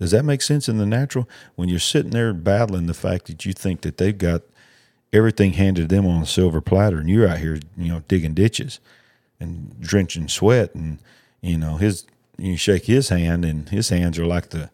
Does 0.00 0.10
that 0.12 0.24
make 0.24 0.42
sense 0.42 0.68
in 0.68 0.78
the 0.78 0.86
natural? 0.86 1.28
When 1.56 1.68
you're 1.68 1.78
sitting 1.78 2.12
there 2.12 2.32
battling 2.32 2.86
the 2.86 2.94
fact 2.94 3.26
that 3.26 3.44
you 3.44 3.52
think 3.52 3.80
that 3.80 3.96
they've 3.96 4.16
got 4.16 4.42
everything 5.12 5.54
handed 5.54 5.88
to 5.88 5.94
them 5.94 6.06
on 6.06 6.22
a 6.22 6.26
silver 6.26 6.60
platter, 6.60 6.98
and 6.98 7.08
you're 7.08 7.26
out 7.28 7.38
here, 7.38 7.58
you 7.76 7.88
know, 7.88 8.02
digging 8.08 8.34
ditches 8.34 8.80
and 9.40 9.78
drenching 9.80 10.28
sweat, 10.28 10.74
and 10.74 10.98
you 11.40 11.56
know 11.56 11.76
his, 11.76 12.06
you 12.36 12.56
shake 12.56 12.84
his 12.84 13.08
hand, 13.08 13.44
and 13.44 13.68
his 13.70 13.88
hands 13.88 14.18
are 14.18 14.26
like 14.26 14.50
the 14.50 14.70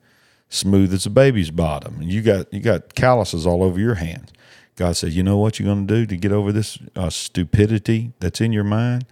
smooth 0.48 0.92
as 0.92 1.06
a 1.06 1.10
baby's 1.10 1.50
bottom, 1.50 2.00
and 2.00 2.12
you 2.12 2.22
got 2.22 2.52
you 2.52 2.60
got 2.60 2.94
calluses 2.94 3.46
all 3.46 3.62
over 3.62 3.78
your 3.80 3.96
hands. 3.96 4.30
God 4.76 4.96
said, 4.96 5.12
You 5.12 5.22
know 5.22 5.36
what 5.36 5.58
you're 5.58 5.66
going 5.66 5.86
to 5.86 5.94
do 5.94 6.06
to 6.06 6.16
get 6.16 6.32
over 6.32 6.52
this 6.52 6.78
uh, 6.96 7.10
stupidity 7.10 8.12
that's 8.20 8.40
in 8.40 8.52
your 8.52 8.64
mind? 8.64 9.06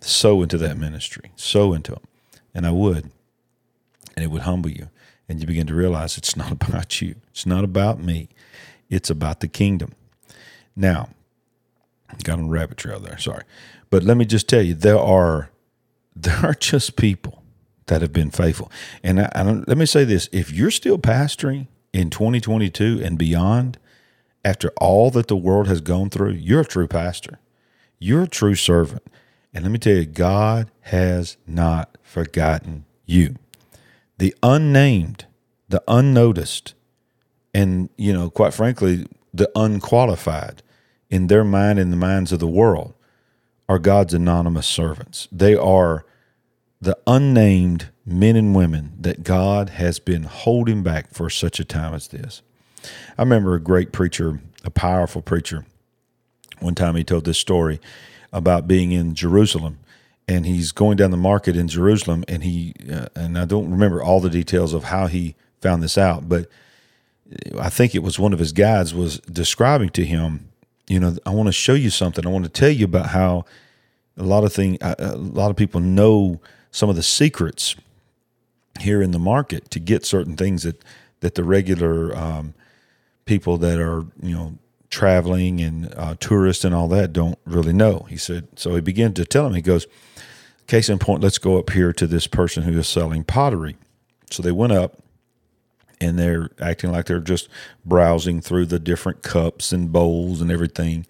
Sow 0.00 0.42
into 0.42 0.58
that 0.58 0.76
ministry, 0.76 1.32
sow 1.36 1.72
into 1.72 1.92
them. 1.92 2.04
And 2.54 2.66
I 2.66 2.70
would. 2.70 3.10
And 4.16 4.24
it 4.24 4.30
would 4.30 4.42
humble 4.42 4.70
you. 4.70 4.88
And 5.28 5.40
you 5.40 5.46
begin 5.46 5.66
to 5.66 5.74
realize 5.74 6.16
it's 6.16 6.36
not 6.36 6.50
about 6.68 7.00
you, 7.00 7.16
it's 7.30 7.46
not 7.46 7.64
about 7.64 8.00
me, 8.00 8.28
it's 8.88 9.10
about 9.10 9.40
the 9.40 9.48
kingdom. 9.48 9.92
Now, 10.74 11.10
got 12.22 12.38
on 12.38 12.46
a 12.46 12.48
rabbit 12.48 12.76
trail 12.76 13.00
there, 13.00 13.18
sorry. 13.18 13.44
But 13.90 14.02
let 14.02 14.16
me 14.16 14.24
just 14.24 14.48
tell 14.48 14.62
you, 14.62 14.74
there 14.74 14.98
are 14.98 15.50
there 16.16 16.38
are 16.44 16.54
just 16.54 16.96
people 16.96 17.42
that 17.86 18.00
have 18.00 18.12
been 18.12 18.30
faithful. 18.30 18.70
And 19.02 19.20
I, 19.20 19.30
I 19.34 19.42
let 19.42 19.76
me 19.76 19.86
say 19.86 20.04
this: 20.04 20.28
if 20.32 20.50
you're 20.50 20.70
still 20.70 20.98
pastoring 20.98 21.66
in 21.92 22.10
2022 22.10 23.02
and 23.04 23.18
beyond, 23.18 23.78
after 24.46 24.70
all 24.76 25.10
that 25.10 25.26
the 25.26 25.36
world 25.36 25.66
has 25.66 25.80
gone 25.80 26.08
through, 26.08 26.30
you're 26.30 26.60
a 26.60 26.64
true 26.64 26.86
pastor. 26.86 27.40
You're 27.98 28.22
a 28.22 28.28
true 28.28 28.54
servant. 28.54 29.02
And 29.52 29.64
let 29.64 29.72
me 29.72 29.78
tell 29.78 29.94
you, 29.94 30.06
God 30.06 30.70
has 30.82 31.36
not 31.48 31.98
forgotten 32.00 32.84
you. 33.04 33.34
The 34.18 34.32
unnamed, 34.44 35.26
the 35.68 35.82
unnoticed, 35.88 36.74
and, 37.52 37.88
you 37.96 38.12
know, 38.12 38.30
quite 38.30 38.54
frankly, 38.54 39.08
the 39.34 39.50
unqualified 39.56 40.62
in 41.10 41.26
their 41.26 41.42
mind 41.42 41.80
and 41.80 41.92
the 41.92 41.96
minds 41.96 42.30
of 42.30 42.38
the 42.38 42.46
world 42.46 42.94
are 43.68 43.80
God's 43.80 44.14
anonymous 44.14 44.68
servants. 44.68 45.26
They 45.32 45.56
are 45.56 46.06
the 46.80 46.96
unnamed 47.04 47.90
men 48.04 48.36
and 48.36 48.54
women 48.54 48.92
that 49.00 49.24
God 49.24 49.70
has 49.70 49.98
been 49.98 50.22
holding 50.22 50.84
back 50.84 51.10
for 51.12 51.28
such 51.28 51.58
a 51.58 51.64
time 51.64 51.94
as 51.94 52.06
this. 52.08 52.42
I 53.18 53.22
remember 53.22 53.54
a 53.54 53.60
great 53.60 53.92
preacher, 53.92 54.40
a 54.64 54.70
powerful 54.70 55.22
preacher. 55.22 55.64
One 56.60 56.74
time 56.74 56.96
he 56.96 57.04
told 57.04 57.24
this 57.24 57.38
story 57.38 57.80
about 58.32 58.66
being 58.66 58.92
in 58.92 59.14
Jerusalem 59.14 59.78
and 60.28 60.46
he's 60.46 60.72
going 60.72 60.96
down 60.96 61.10
the 61.10 61.16
market 61.16 61.56
in 61.56 61.68
Jerusalem 61.68 62.24
and 62.28 62.42
he 62.42 62.74
uh, 62.90 63.06
and 63.14 63.38
I 63.38 63.44
don't 63.44 63.70
remember 63.70 64.02
all 64.02 64.20
the 64.20 64.30
details 64.30 64.74
of 64.74 64.84
how 64.84 65.06
he 65.06 65.34
found 65.60 65.82
this 65.82 65.96
out 65.96 66.28
but 66.28 66.48
I 67.58 67.70
think 67.70 67.94
it 67.94 68.02
was 68.02 68.18
one 68.18 68.32
of 68.32 68.38
his 68.38 68.52
guides 68.52 68.94
was 68.94 69.18
describing 69.20 69.90
to 69.90 70.04
him 70.04 70.48
you 70.88 71.00
know 71.00 71.16
I 71.24 71.30
want 71.30 71.46
to 71.46 71.52
show 71.52 71.74
you 71.74 71.90
something 71.90 72.26
I 72.26 72.30
want 72.30 72.44
to 72.44 72.50
tell 72.50 72.70
you 72.70 72.84
about 72.84 73.06
how 73.06 73.44
a 74.16 74.22
lot 74.22 74.44
of 74.44 74.52
thing 74.52 74.78
a 74.80 75.16
lot 75.16 75.50
of 75.50 75.56
people 75.56 75.80
know 75.80 76.40
some 76.70 76.88
of 76.88 76.96
the 76.96 77.02
secrets 77.02 77.76
here 78.80 79.00
in 79.00 79.12
the 79.12 79.18
market 79.18 79.70
to 79.70 79.80
get 79.80 80.04
certain 80.04 80.36
things 80.36 80.62
that 80.64 80.82
that 81.20 81.34
the 81.34 81.44
regular 81.44 82.14
um, 82.16 82.54
people 83.26 83.58
that 83.58 83.78
are 83.78 84.04
you 84.22 84.34
know 84.34 84.58
traveling 84.88 85.60
and 85.60 85.92
uh, 85.94 86.14
tourists 86.18 86.64
and 86.64 86.74
all 86.74 86.88
that 86.88 87.12
don't 87.12 87.38
really 87.44 87.72
know. 87.72 88.06
He 88.08 88.16
said 88.16 88.48
so. 88.56 88.74
He 88.74 88.80
began 88.80 89.12
to 89.14 89.24
tell 89.24 89.46
him. 89.46 89.54
He 89.54 89.62
goes, 89.62 89.86
case 90.66 90.88
in 90.88 90.98
point, 90.98 91.22
let's 91.22 91.38
go 91.38 91.58
up 91.58 91.70
here 91.70 91.92
to 91.92 92.06
this 92.06 92.26
person 92.26 92.62
who 92.62 92.78
is 92.78 92.88
selling 92.88 93.24
pottery. 93.24 93.76
So 94.30 94.42
they 94.42 94.52
went 94.52 94.72
up 94.72 94.98
and 96.00 96.18
they're 96.18 96.50
acting 96.60 96.92
like 96.92 97.06
they're 97.06 97.20
just 97.20 97.48
browsing 97.84 98.40
through 98.40 98.66
the 98.66 98.78
different 98.78 99.22
cups 99.22 99.72
and 99.72 99.92
bowls 99.92 100.40
and 100.40 100.50
everything 100.50 101.06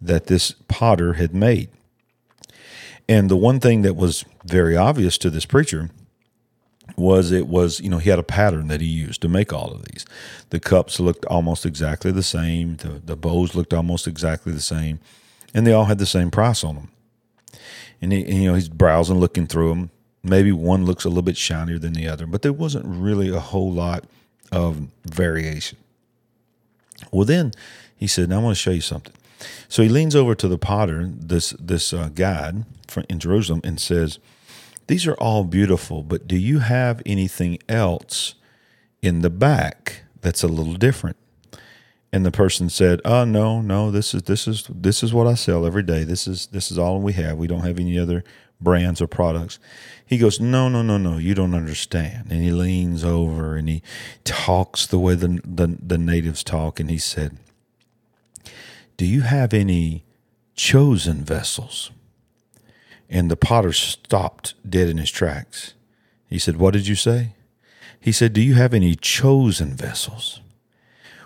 that 0.00 0.26
this 0.26 0.54
potter 0.68 1.14
had 1.14 1.34
made. 1.34 1.70
And 3.08 3.30
the 3.30 3.36
one 3.36 3.60
thing 3.60 3.82
that 3.82 3.94
was 3.94 4.24
very 4.44 4.76
obvious 4.76 5.16
to 5.18 5.30
this 5.30 5.46
preacher 5.46 5.90
was 6.96 7.30
it 7.30 7.46
was 7.46 7.80
you 7.80 7.88
know 7.88 7.98
he 7.98 8.10
had 8.10 8.18
a 8.18 8.24
pattern 8.24 8.68
that 8.68 8.80
he 8.80 8.86
used 8.86 9.20
to 9.22 9.28
make 9.28 9.52
all 9.52 9.72
of 9.72 9.84
these. 9.84 10.04
The 10.50 10.60
cups 10.60 10.98
looked 10.98 11.24
almost 11.26 11.66
exactly 11.66 12.12
the 12.12 12.22
same. 12.22 12.76
The, 12.76 13.00
the 13.04 13.16
bows 13.16 13.54
looked 13.54 13.74
almost 13.74 14.06
exactly 14.06 14.52
the 14.52 14.60
same. 14.60 15.00
And 15.54 15.66
they 15.66 15.72
all 15.72 15.86
had 15.86 15.98
the 15.98 16.06
same 16.06 16.30
price 16.30 16.62
on 16.62 16.74
them 16.74 16.90
and, 18.00 18.12
he, 18.12 18.24
and 18.24 18.42
you 18.42 18.48
know 18.48 18.54
he's 18.54 18.68
browsing 18.68 19.18
looking 19.18 19.46
through 19.46 19.70
them 19.70 19.90
maybe 20.22 20.52
one 20.52 20.84
looks 20.84 21.04
a 21.04 21.08
little 21.08 21.22
bit 21.22 21.36
shinier 21.36 21.78
than 21.78 21.92
the 21.92 22.08
other 22.08 22.26
but 22.26 22.42
there 22.42 22.52
wasn't 22.52 22.84
really 22.86 23.28
a 23.28 23.40
whole 23.40 23.72
lot 23.72 24.04
of 24.52 24.88
variation. 25.04 25.78
Well 27.10 27.24
then 27.24 27.52
he 27.96 28.06
said 28.06 28.32
i 28.32 28.38
want 28.38 28.56
to 28.56 28.62
show 28.62 28.70
you 28.70 28.80
something. 28.80 29.14
So 29.68 29.82
he 29.82 29.88
leans 29.88 30.14
over 30.14 30.34
to 30.34 30.48
the 30.48 30.58
potter 30.58 31.10
this 31.12 31.50
this 31.58 31.92
uh, 31.92 32.10
guide 32.14 32.64
in 33.08 33.18
jerusalem 33.18 33.60
and 33.64 33.80
says 33.80 34.18
these 34.86 35.06
are 35.06 35.14
all 35.14 35.44
beautiful, 35.44 36.02
but 36.02 36.28
do 36.28 36.36
you 36.36 36.60
have 36.60 37.02
anything 37.04 37.58
else 37.68 38.34
in 39.02 39.22
the 39.22 39.30
back 39.30 40.02
that's 40.20 40.42
a 40.42 40.48
little 40.48 40.74
different? 40.74 41.16
And 42.12 42.24
the 42.24 42.30
person 42.30 42.70
said, 42.70 43.00
"Oh 43.04 43.24
no, 43.24 43.60
no, 43.60 43.90
this 43.90 44.14
is 44.14 44.22
this 44.22 44.46
is 44.46 44.64
this 44.68 45.02
is 45.02 45.12
what 45.12 45.26
I 45.26 45.34
sell 45.34 45.66
every 45.66 45.82
day. 45.82 46.04
This 46.04 46.26
is 46.28 46.46
this 46.46 46.70
is 46.70 46.78
all 46.78 47.00
we 47.00 47.12
have. 47.14 47.36
We 47.36 47.48
don't 47.48 47.66
have 47.66 47.78
any 47.78 47.98
other 47.98 48.24
brands 48.60 49.02
or 49.02 49.06
products." 49.06 49.58
He 50.06 50.18
goes, 50.18 50.38
"No, 50.38 50.68
no, 50.68 50.82
no, 50.82 50.98
no, 50.98 51.18
you 51.18 51.34
don't 51.34 51.54
understand." 51.54 52.30
And 52.30 52.42
he 52.42 52.52
leans 52.52 53.04
over 53.04 53.56
and 53.56 53.68
he 53.68 53.82
talks 54.24 54.86
the 54.86 55.00
way 55.00 55.14
the 55.14 55.40
the, 55.44 55.76
the 55.84 55.98
natives 55.98 56.44
talk 56.44 56.78
and 56.78 56.88
he 56.88 56.98
said, 56.98 57.38
"Do 58.96 59.04
you 59.04 59.22
have 59.22 59.52
any 59.52 60.04
chosen 60.54 61.24
vessels?" 61.24 61.90
And 63.08 63.30
the 63.30 63.36
potter 63.36 63.72
stopped 63.72 64.54
dead 64.68 64.88
in 64.88 64.98
his 64.98 65.10
tracks. 65.10 65.74
He 66.28 66.38
said, 66.38 66.56
What 66.56 66.72
did 66.72 66.88
you 66.88 66.94
say? 66.94 67.34
He 68.00 68.12
said, 68.12 68.32
Do 68.32 68.40
you 68.40 68.54
have 68.54 68.74
any 68.74 68.94
chosen 68.94 69.74
vessels? 69.74 70.40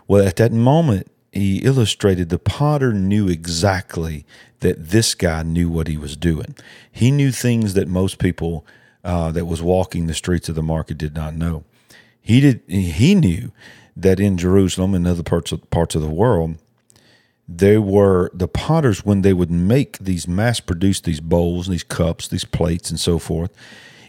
Well, 0.06 0.26
at 0.26 0.36
that 0.36 0.52
moment, 0.52 1.10
he 1.32 1.58
illustrated 1.58 2.28
the 2.28 2.38
potter 2.38 2.92
knew 2.92 3.28
exactly 3.28 4.26
that 4.60 4.88
this 4.90 5.14
guy 5.14 5.42
knew 5.42 5.70
what 5.70 5.88
he 5.88 5.96
was 5.96 6.16
doing. 6.16 6.54
He 6.90 7.10
knew 7.10 7.30
things 7.30 7.74
that 7.74 7.88
most 7.88 8.18
people 8.18 8.66
uh, 9.04 9.30
that 9.32 9.46
was 9.46 9.62
walking 9.62 10.06
the 10.06 10.14
streets 10.14 10.48
of 10.48 10.54
the 10.54 10.62
market 10.62 10.98
did 10.98 11.14
not 11.14 11.34
know. 11.34 11.64
He 12.20 12.40
did. 12.40 12.62
He 12.66 13.14
knew 13.14 13.52
that 13.96 14.20
in 14.20 14.36
Jerusalem 14.36 14.94
and 14.94 15.06
other 15.06 15.22
parts 15.22 15.52
of 15.52 15.68
parts 15.70 15.94
of 15.94 16.02
the 16.02 16.10
world, 16.10 16.58
they 17.52 17.78
were 17.78 18.30
the 18.32 18.46
potters 18.46 19.04
when 19.04 19.22
they 19.22 19.32
would 19.32 19.50
make 19.50 19.98
these 19.98 20.28
mass 20.28 20.60
produce 20.60 21.00
these 21.00 21.20
bowls 21.20 21.66
and 21.66 21.74
these 21.74 21.82
cups 21.82 22.28
these 22.28 22.44
plates 22.44 22.90
and 22.90 23.00
so 23.00 23.18
forth 23.18 23.50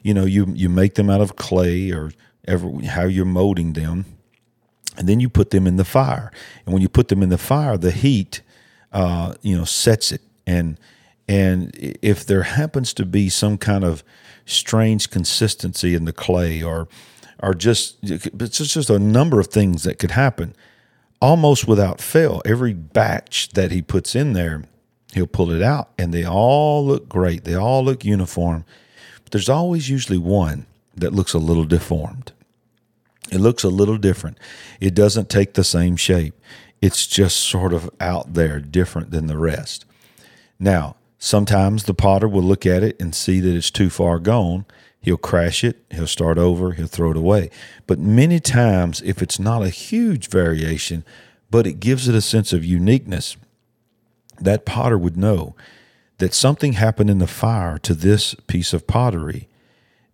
you 0.04 0.14
know 0.14 0.26
you 0.26 0.46
you 0.54 0.70
make 0.70 0.94
them 0.94 1.10
out 1.10 1.22
of 1.22 1.36
clay 1.36 1.92
or 1.92 2.12
ever 2.48 2.70
how 2.86 3.04
you're 3.04 3.26
molding 3.26 3.74
them 3.74 4.06
and 4.98 5.08
then 5.08 5.20
you 5.20 5.30
put 5.30 5.52
them 5.52 5.68
in 5.68 5.78
the 5.78 5.86
fire. 5.86 6.32
And 6.66 6.74
when 6.74 6.82
you 6.82 6.90
put 6.90 7.08
them 7.08 7.24
in 7.24 7.30
the 7.30 7.38
fire 7.38 7.78
the 7.78 7.92
heat 7.92 8.42
uh, 8.92 9.36
you 9.42 9.58
know 9.58 9.64
sets 9.64 10.12
it. 10.12 10.22
And 10.46 10.80
and 11.28 11.72
if 11.76 12.26
there 12.26 12.44
happens 12.44 12.94
to 12.96 13.06
be 13.06 13.30
some 13.30 13.58
kind 13.58 13.84
of 13.84 14.04
strange 14.46 15.10
consistency 15.10 15.96
in 15.96 16.06
the 16.06 16.14
clay 16.14 16.62
or 16.62 16.88
or 17.42 17.54
just 17.54 17.98
it's 18.04 18.58
just 18.58 18.90
a 18.90 19.00
number 19.00 19.40
of 19.40 19.48
things 19.48 19.84
that 19.84 19.98
could 19.98 20.12
happen 20.12 20.56
almost 21.22 21.68
without 21.68 22.02
fail, 22.02 22.42
every 22.46 22.74
batch 22.74 23.50
that 23.50 23.72
he 23.72 23.82
puts 23.82 24.16
in 24.16 24.34
there, 24.34 24.64
he'll 25.14 25.28
pull 25.28 25.52
it 25.52 25.62
out 25.62 25.90
and 25.98 26.14
they 26.14 26.26
all 26.26 26.86
look 26.86 27.08
great. 27.08 27.44
They 27.44 27.56
all 27.56 27.84
look 27.84 28.04
uniform. 28.04 28.66
But 29.24 29.32
there's 29.32 29.50
always 29.50 29.90
usually 29.90 30.18
one 30.18 30.66
that 30.96 31.14
looks 31.14 31.34
a 31.34 31.40
little 31.40 31.66
deformed. 31.66 32.32
It 33.32 33.40
looks 33.40 33.64
a 33.64 33.70
little 33.70 33.98
different. 33.98 34.38
It 34.80 34.94
doesn't 34.94 35.30
take 35.30 35.54
the 35.54 35.64
same 35.64 35.96
shape. 35.96 36.34
It's 36.82 37.08
just 37.08 37.38
sort 37.38 37.74
of 37.74 37.90
out 38.00 38.34
there, 38.34 38.60
different 38.60 39.12
than 39.12 39.28
the 39.28 39.38
rest. 39.38 39.86
Now, 40.60 40.96
sometimes 41.18 41.84
the 41.84 41.94
potter 41.94 42.28
will 42.28 42.42
look 42.42 42.66
at 42.66 42.84
it 42.84 43.00
and 43.00 43.16
see 43.16 43.40
that 43.40 43.56
it's 43.56 43.72
too 43.72 43.90
far 43.90 44.20
gone. 44.20 44.66
He'll 45.02 45.18
crash 45.18 45.64
it, 45.64 45.84
he'll 45.90 46.08
start 46.08 46.38
over, 46.38 46.74
he'll 46.74 46.88
throw 46.88 47.12
it 47.12 47.18
away. 47.18 47.50
But 47.88 48.00
many 48.00 48.40
times, 48.40 49.02
if 49.02 49.22
it's 49.22 49.40
not 49.40 49.64
a 49.64 49.70
huge 49.70 50.28
variation, 50.28 51.04
but 51.50 51.66
it 51.66 51.80
gives 51.80 52.08
it 52.08 52.16
a 52.16 52.22
sense 52.22 52.54
of 52.54 52.64
uniqueness, 52.64 53.36
that 54.40 54.66
potter 54.66 54.98
would 54.98 55.18
know 55.18 55.56
that 56.20 56.34
something 56.34 56.74
happened 56.74 57.10
in 57.10 57.18
the 57.18 57.28
fire 57.28 57.80
to 57.80 57.96
this 57.96 58.36
piece 58.46 58.74
of 58.74 58.86
pottery 58.86 59.48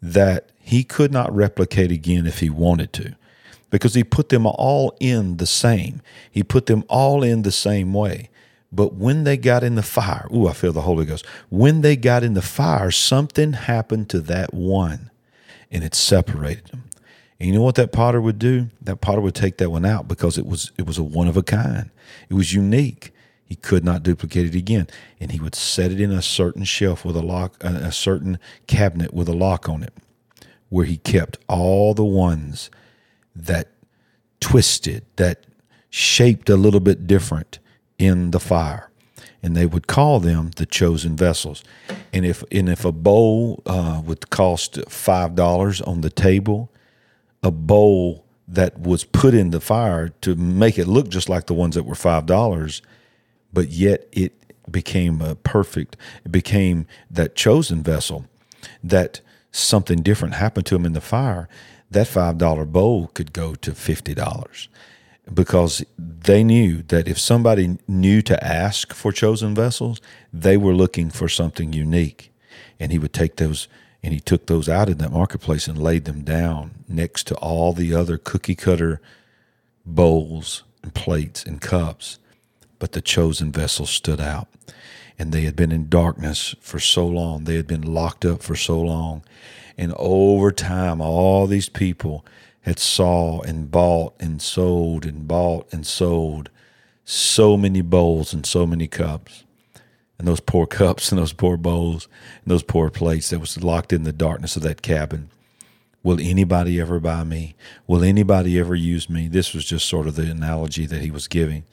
that 0.01 0.49
he 0.59 0.83
could 0.83 1.11
not 1.11 1.35
replicate 1.35 1.91
again 1.91 2.25
if 2.25 2.39
he 2.39 2.49
wanted 2.49 2.93
to 2.93 3.15
because 3.69 3.93
he 3.93 4.03
put 4.03 4.29
them 4.29 4.45
all 4.45 4.95
in 4.99 5.37
the 5.37 5.45
same. 5.45 6.01
He 6.31 6.43
put 6.43 6.67
them 6.67 6.83
all 6.87 7.23
in 7.23 7.41
the 7.41 7.51
same 7.51 7.93
way. 7.93 8.29
But 8.71 8.93
when 8.93 9.23
they 9.23 9.37
got 9.37 9.63
in 9.63 9.75
the 9.75 9.83
fire, 9.83 10.27
ooh, 10.33 10.47
I 10.47 10.53
feel 10.53 10.73
the 10.73 10.81
Holy 10.81 11.05
Ghost. 11.05 11.25
When 11.49 11.81
they 11.81 11.95
got 11.95 12.23
in 12.23 12.33
the 12.33 12.41
fire, 12.41 12.91
something 12.91 13.53
happened 13.53 14.09
to 14.09 14.19
that 14.21 14.53
one 14.53 15.09
and 15.71 15.83
it 15.83 15.95
separated 15.95 16.67
them. 16.67 16.83
And 17.39 17.47
you 17.47 17.55
know 17.55 17.61
what 17.61 17.75
that 17.75 17.91
potter 17.91 18.19
would 18.19 18.39
do? 18.39 18.69
That 18.81 18.99
potter 18.99 19.21
would 19.21 19.35
take 19.35 19.57
that 19.57 19.69
one 19.69 19.85
out 19.85 20.07
because 20.07 20.37
it 20.37 20.45
was 20.45 20.71
it 20.77 20.85
was 20.85 20.97
a 20.97 21.03
one 21.03 21.27
of 21.27 21.37
a 21.37 21.43
kind. 21.43 21.91
It 22.29 22.33
was 22.33 22.53
unique. 22.53 23.13
He 23.45 23.55
could 23.55 23.85
not 23.85 24.03
duplicate 24.03 24.47
it 24.47 24.55
again. 24.55 24.87
And 25.19 25.31
he 25.31 25.39
would 25.39 25.55
set 25.55 25.91
it 25.91 26.01
in 26.01 26.11
a 26.11 26.21
certain 26.21 26.65
shelf 26.65 27.05
with 27.05 27.15
a 27.15 27.21
lock, 27.21 27.63
a 27.63 27.91
certain 27.91 28.39
cabinet 28.65 29.13
with 29.13 29.29
a 29.29 29.33
lock 29.33 29.69
on 29.69 29.83
it, 29.83 29.93
where 30.69 30.85
he 30.85 30.97
kept 30.97 31.37
all 31.47 31.93
the 31.93 32.03
ones 32.03 32.69
that 33.33 33.69
twisted, 34.41 35.05
that 35.15 35.45
shaped 35.89 36.49
a 36.49 36.57
little 36.57 36.81
bit 36.81 37.07
different 37.07 37.59
in 37.97 38.31
the 38.31 38.39
fire. 38.39 38.89
And 39.43 39.55
they 39.55 39.65
would 39.65 39.87
call 39.87 40.19
them 40.19 40.51
the 40.55 40.65
chosen 40.65 41.15
vessels. 41.15 41.63
And 42.11 42.25
if 42.25 42.43
and 42.51 42.69
if 42.69 42.83
a 42.85 42.91
bowl 42.91 43.61
uh, 43.65 44.01
would 44.03 44.29
cost 44.29 44.79
five 44.89 45.35
dollars 45.35 45.81
on 45.81 46.01
the 46.01 46.09
table, 46.09 46.69
a 47.43 47.51
bowl 47.51 48.25
that 48.47 48.79
was 48.79 49.03
put 49.03 49.33
in 49.33 49.51
the 49.51 49.59
fire 49.59 50.09
to 50.21 50.35
make 50.35 50.77
it 50.77 50.87
look 50.87 51.09
just 51.09 51.29
like 51.29 51.47
the 51.47 51.53
ones 51.53 51.75
that 51.75 51.83
were 51.83 51.95
five 51.95 52.25
dollars 52.25 52.81
but 53.53 53.69
yet 53.69 54.07
it 54.11 54.33
became 54.69 55.21
a 55.21 55.35
perfect, 55.35 55.97
it 56.25 56.31
became 56.31 56.85
that 57.09 57.35
chosen 57.35 57.81
vessel 57.81 58.25
that 58.83 59.21
something 59.51 60.01
different 60.01 60.35
happened 60.35 60.65
to 60.67 60.75
him 60.75 60.85
in 60.85 60.93
the 60.93 61.01
fire. 61.01 61.47
That 61.89 62.07
$5 62.07 62.71
bowl 62.71 63.07
could 63.13 63.33
go 63.33 63.55
to 63.55 63.71
$50 63.71 64.67
because 65.33 65.83
they 65.97 66.43
knew 66.43 66.83
that 66.83 67.07
if 67.07 67.19
somebody 67.19 67.77
knew 67.87 68.21
to 68.23 68.43
ask 68.43 68.93
for 68.93 69.11
chosen 69.11 69.53
vessels, 69.53 70.01
they 70.31 70.57
were 70.57 70.73
looking 70.73 71.09
for 71.09 71.27
something 71.27 71.73
unique. 71.73 72.31
And 72.79 72.91
he 72.91 72.99
would 72.99 73.13
take 73.13 73.37
those 73.37 73.67
and 74.03 74.13
he 74.13 74.19
took 74.19 74.45
those 74.45 74.69
out 74.69 74.89
in 74.89 74.99
that 74.99 75.11
marketplace 75.11 75.67
and 75.67 75.81
laid 75.81 76.05
them 76.05 76.23
down 76.23 76.83
next 76.87 77.25
to 77.27 77.35
all 77.35 77.73
the 77.73 77.93
other 77.93 78.17
cookie 78.17 78.55
cutter 78.55 79.01
bowls 79.85 80.63
and 80.83 80.93
plates 80.93 81.43
and 81.43 81.59
cups 81.59 82.19
but 82.79 82.91
the 82.91 83.01
chosen 83.01 83.51
vessels 83.51 83.89
stood 83.89 84.19
out. 84.21 84.47
And 85.19 85.31
they 85.31 85.41
had 85.41 85.55
been 85.55 85.71
in 85.71 85.89
darkness 85.89 86.55
for 86.59 86.79
so 86.79 87.07
long, 87.07 87.43
they 87.43 87.55
had 87.55 87.67
been 87.67 87.81
locked 87.81 88.23
up 88.23 88.43
for 88.43 88.55
so 88.55 88.79
long. 88.79 89.23
And 89.77 89.93
over 89.97 90.51
time, 90.51 91.01
all 91.01 91.47
these 91.47 91.69
people 91.69 92.25
had 92.67 92.79
saw 92.79 93.39
and 93.43 93.71
bought 93.71 94.13
and 94.19 94.41
sold 94.41 95.05
and 95.05 95.25
bought 95.25 95.71
and 95.71 95.87
sold 95.87 96.49
so 97.05 97.55
many 97.55 97.79
bowls 97.79 98.33
and 98.33 98.45
so 98.45 98.67
many 98.67 98.89
cups. 98.89 99.45
And 100.19 100.27
those 100.27 100.41
poor 100.41 100.67
cups 100.81 101.09
and 101.09 101.17
those 101.17 101.31
poor 101.31 101.55
bowls 101.55 102.09
and 102.43 102.51
those 102.51 102.63
poor 102.63 102.89
plates 102.89 103.29
that 103.29 103.39
was 103.39 103.63
locked 103.63 103.93
in 103.93 104.03
the 104.03 104.11
darkness 104.11 104.57
of 104.57 104.63
that 104.63 104.81
cabin. 104.81 105.29
Will 106.03 106.19
anybody 106.19 106.77
ever 106.81 106.99
buy 106.99 107.23
me? 107.23 107.55
Will 107.87 108.03
anybody 108.03 108.59
ever 108.59 108.75
use 108.75 109.09
me? 109.09 109.29
This 109.29 109.53
was 109.53 109.63
just 109.63 109.87
sort 109.87 110.05
of 110.05 110.15
the 110.15 110.29
analogy 110.29 110.85
that 110.87 111.01
he 111.01 111.09
was 111.09 111.29
giving. 111.29 111.63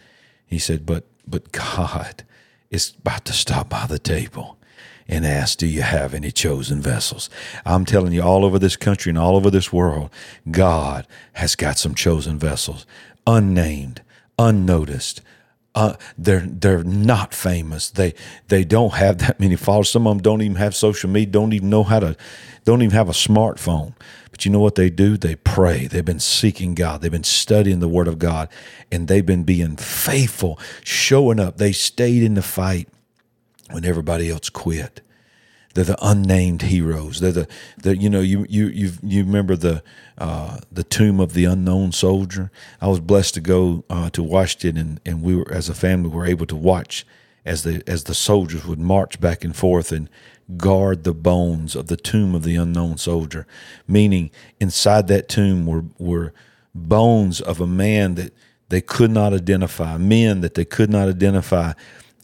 He 0.47 0.61
said, 0.61 0.87
But 0.87 1.05
but 1.27 1.51
God 1.51 2.23
is 2.71 2.95
about 3.01 3.25
to 3.25 3.33
stop 3.33 3.69
by 3.69 3.87
the 3.87 3.99
table 3.99 4.59
and 5.09 5.27
ask, 5.27 5.59
Do 5.59 5.67
you 5.67 5.83
have 5.83 6.15
any 6.15 6.31
chosen 6.31 6.81
vessels? 6.81 7.31
I'm 7.65 7.85
telling 7.85 8.13
you, 8.13 8.23
all 8.23 8.45
over 8.45 8.59
this 8.59 8.77
country 8.77 9.11
and 9.11 9.19
all 9.19 9.37
over 9.37 9.51
this 9.51 9.73
world, 9.73 10.11
God 10.51 11.07
has 11.35 11.55
got 11.57 11.79
some 11.79 11.95
chosen 11.95 12.39
vessels, 12.39 12.87
unnamed, 13.27 14.03
unnoticed. 14.39 15.21
Uh, 15.75 15.95
they're 16.17 16.47
they're 16.47 16.85
not 16.85 17.35
famous. 17.35 17.91
They 17.91 18.15
they 18.47 18.65
don't 18.65 18.95
have 18.95 19.19
that 19.19 19.41
many 19.41 19.57
followers. 19.57 19.91
Some 19.91 20.07
of 20.07 20.17
them 20.17 20.23
don't 20.23 20.43
even 20.43 20.57
have 20.57 20.75
social 20.75 21.11
media. 21.11 21.33
Don't 21.33 21.53
even 21.53 21.69
know 21.69 21.83
how 21.83 22.01
to. 22.01 22.17
Don't 22.65 22.83
even 22.83 22.95
have 22.95 23.09
a 23.09 23.13
smartphone. 23.13 23.95
But 24.31 24.45
you 24.45 24.51
know 24.51 24.61
what 24.61 24.75
they 24.75 24.91
do? 24.91 25.17
They 25.17 25.37
pray. 25.37 25.87
They've 25.87 26.05
been 26.05 26.19
seeking 26.21 26.75
God. 26.75 27.01
They've 27.03 27.11
been 27.11 27.23
studying 27.23 27.79
the 27.81 27.89
Word 27.89 28.09
of 28.09 28.19
God, 28.19 28.49
and 28.91 29.07
they've 29.07 29.25
been 29.25 29.45
being 29.45 29.77
faithful, 29.77 30.59
showing 30.83 31.39
up. 31.39 31.59
They 31.59 31.73
stayed 31.73 32.23
in 32.23 32.35
the 32.35 32.43
fight 32.43 32.89
when 33.75 33.85
everybody 33.85 34.31
else 34.31 34.49
quit. 34.49 35.01
They're 35.75 35.85
the 35.85 35.99
unnamed 36.01 36.63
heroes. 36.63 37.19
They're 37.19 37.33
the, 37.33 37.49
the 37.77 37.97
you 37.97 38.09
know 38.09 38.21
you 38.21 38.47
you 38.49 38.69
you 38.69 38.93
you 39.03 39.25
remember 39.25 39.57
the 39.57 39.83
uh, 40.17 40.59
the 40.71 40.85
tomb 40.85 41.19
of 41.19 41.33
the 41.33 41.47
unknown 41.47 41.91
soldier. 41.91 42.53
I 42.81 42.87
was 42.87 43.01
blessed 43.01 43.35
to 43.35 43.41
go 43.41 43.85
uh, 43.91 44.11
to 44.11 44.23
Washington, 44.23 44.77
and, 44.77 45.01
and 45.05 45.23
we 45.23 45.35
were 45.35 45.51
as 45.53 45.69
a 45.69 45.75
family 45.75 46.09
were 46.09 46.27
able 46.27 46.47
to 46.47 46.55
watch 46.55 47.05
as 47.45 47.65
the 47.65 47.83
as 47.89 48.05
the 48.05 48.15
soldiers 48.15 48.65
would 48.65 48.79
march 48.79 49.21
back 49.21 49.43
and 49.43 49.57
forth 49.57 49.91
and 49.91 50.09
guard 50.57 51.03
the 51.03 51.15
bones 51.15 51.75
of 51.75 51.89
the 51.89 51.97
tomb 51.97 52.37
of 52.37 52.45
the 52.45 52.55
unknown 52.55 52.97
soldier, 52.97 53.45
meaning 53.89 54.31
inside 54.61 55.09
that 55.09 55.29
tomb 55.29 55.67
were, 55.67 55.85
were 55.99 56.33
bones 56.75 57.41
of 57.41 57.61
a 57.61 57.67
man 57.67 58.15
that 58.15 58.33
they 58.69 58.81
could 58.81 59.11
not 59.11 59.33
identify, 59.33 59.97
men 59.97 60.41
that 60.43 60.55
they 60.55 60.65
could 60.65 60.91
not 60.91 61.09
identify. 61.09 61.73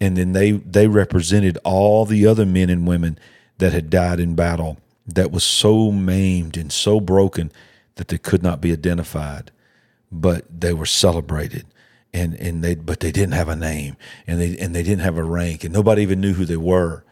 And 0.00 0.16
then 0.16 0.32
they, 0.32 0.52
they 0.52 0.88
represented 0.88 1.58
all 1.64 2.04
the 2.06 2.26
other 2.26 2.46
men 2.46 2.70
and 2.70 2.86
women 2.86 3.18
that 3.58 3.72
had 3.72 3.90
died 3.90 4.18
in 4.18 4.34
battle 4.34 4.78
that 5.06 5.30
was 5.30 5.44
so 5.44 5.92
maimed 5.92 6.56
and 6.56 6.72
so 6.72 7.00
broken 7.00 7.52
that 7.96 8.08
they 8.08 8.18
could 8.18 8.42
not 8.42 8.60
be 8.60 8.72
identified, 8.72 9.50
but 10.10 10.44
they 10.60 10.72
were 10.72 10.86
celebrated. 10.86 11.66
And, 12.12 12.34
and 12.34 12.64
they 12.64 12.74
but 12.74 12.98
they 12.98 13.12
didn't 13.12 13.34
have 13.34 13.48
a 13.48 13.54
name 13.54 13.96
and 14.26 14.40
they 14.40 14.58
and 14.58 14.74
they 14.74 14.82
didn't 14.82 15.02
have 15.02 15.16
a 15.16 15.22
rank 15.22 15.62
and 15.62 15.72
nobody 15.72 16.02
even 16.02 16.20
knew 16.20 16.32
who 16.32 16.44
they 16.44 16.56
were 16.56 17.04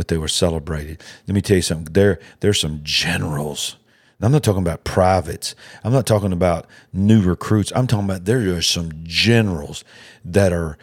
but 0.00 0.08
they 0.08 0.16
were 0.16 0.28
celebrated. 0.28 1.02
Let 1.28 1.34
me 1.34 1.42
tell 1.42 1.56
you 1.56 1.62
something. 1.62 1.92
There, 1.92 2.18
there's 2.40 2.58
some 2.58 2.80
generals. 2.82 3.76
I'm 4.18 4.32
not 4.32 4.42
talking 4.42 4.62
about 4.62 4.82
privates. 4.82 5.54
I'm 5.84 5.92
not 5.92 6.06
talking 6.06 6.32
about 6.32 6.66
new 6.90 7.20
recruits. 7.20 7.70
I'm 7.76 7.86
talking 7.86 8.06
about 8.06 8.24
there 8.24 8.56
are 8.56 8.62
some 8.62 8.92
generals 9.02 9.84
that 10.24 10.54
are 10.54 10.78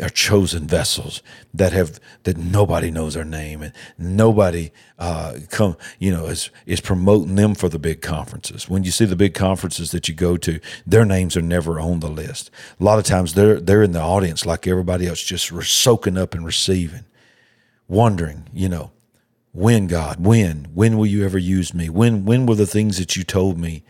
are 0.00 0.08
chosen 0.08 0.66
vessels 0.66 1.22
that 1.54 1.72
have 1.72 2.00
that 2.24 2.36
nobody 2.36 2.90
knows 2.90 3.14
their 3.14 3.24
name 3.24 3.62
and 3.62 3.72
nobody 3.96 4.72
uh, 4.98 5.34
come 5.50 5.76
you 6.00 6.10
know 6.10 6.26
is 6.26 6.50
is 6.66 6.80
promoting 6.80 7.36
them 7.36 7.54
for 7.54 7.68
the 7.68 7.78
big 7.78 8.02
conferences. 8.02 8.68
When 8.68 8.84
you 8.84 8.90
see 8.90 9.04
the 9.04 9.16
big 9.16 9.34
conferences 9.34 9.92
that 9.92 10.08
you 10.08 10.14
go 10.14 10.36
to, 10.38 10.58
their 10.86 11.04
names 11.04 11.36
are 11.36 11.42
never 11.42 11.78
on 11.78 12.00
the 12.00 12.08
list. 12.08 12.50
A 12.80 12.84
lot 12.84 12.98
of 12.98 13.04
times 13.04 13.34
they're 13.34 13.60
they're 13.60 13.82
in 13.82 13.92
the 13.92 14.00
audience 14.00 14.44
like 14.44 14.66
everybody 14.66 15.06
else, 15.06 15.22
just 15.22 15.52
soaking 15.64 16.18
up 16.18 16.34
and 16.34 16.44
receiving 16.44 17.04
wondering, 17.88 18.48
you 18.52 18.68
know, 18.68 18.90
when 19.52 19.86
God, 19.86 20.24
when, 20.24 20.68
when 20.74 20.98
will 20.98 21.06
you 21.06 21.24
ever 21.24 21.38
use 21.38 21.72
me? 21.72 21.88
When, 21.88 22.24
when 22.24 22.46
will 22.46 22.56
the 22.56 22.66
things 22.66 22.98
that 22.98 23.16
you 23.16 23.24
told 23.24 23.58
me 23.58 23.84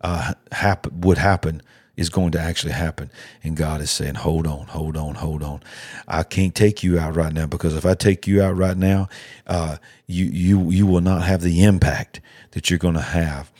uh, 0.00 0.34
happen 0.52 1.00
would 1.02 1.18
happen 1.18 1.62
is 1.96 2.08
going 2.08 2.32
to 2.32 2.40
actually 2.40 2.72
happen? 2.72 3.10
And 3.42 3.56
God 3.56 3.80
is 3.80 3.90
saying, 3.90 4.16
hold 4.16 4.46
on, 4.46 4.66
hold 4.66 4.96
on, 4.96 5.16
hold 5.16 5.42
on. 5.42 5.62
I 6.08 6.22
can't 6.22 6.54
take 6.54 6.82
you 6.82 6.98
out 6.98 7.14
right 7.14 7.32
now 7.32 7.46
because 7.46 7.74
if 7.76 7.84
I 7.84 7.94
take 7.94 8.26
you 8.26 8.42
out 8.42 8.56
right 8.56 8.76
now, 8.76 9.08
uh, 9.46 9.76
you 10.06 10.26
you 10.26 10.70
you 10.70 10.86
will 10.86 11.00
not 11.00 11.22
have 11.22 11.42
the 11.42 11.64
impact 11.64 12.20
that 12.52 12.70
you're 12.70 12.78
going 12.78 12.94
to 12.94 13.00
have 13.00 13.50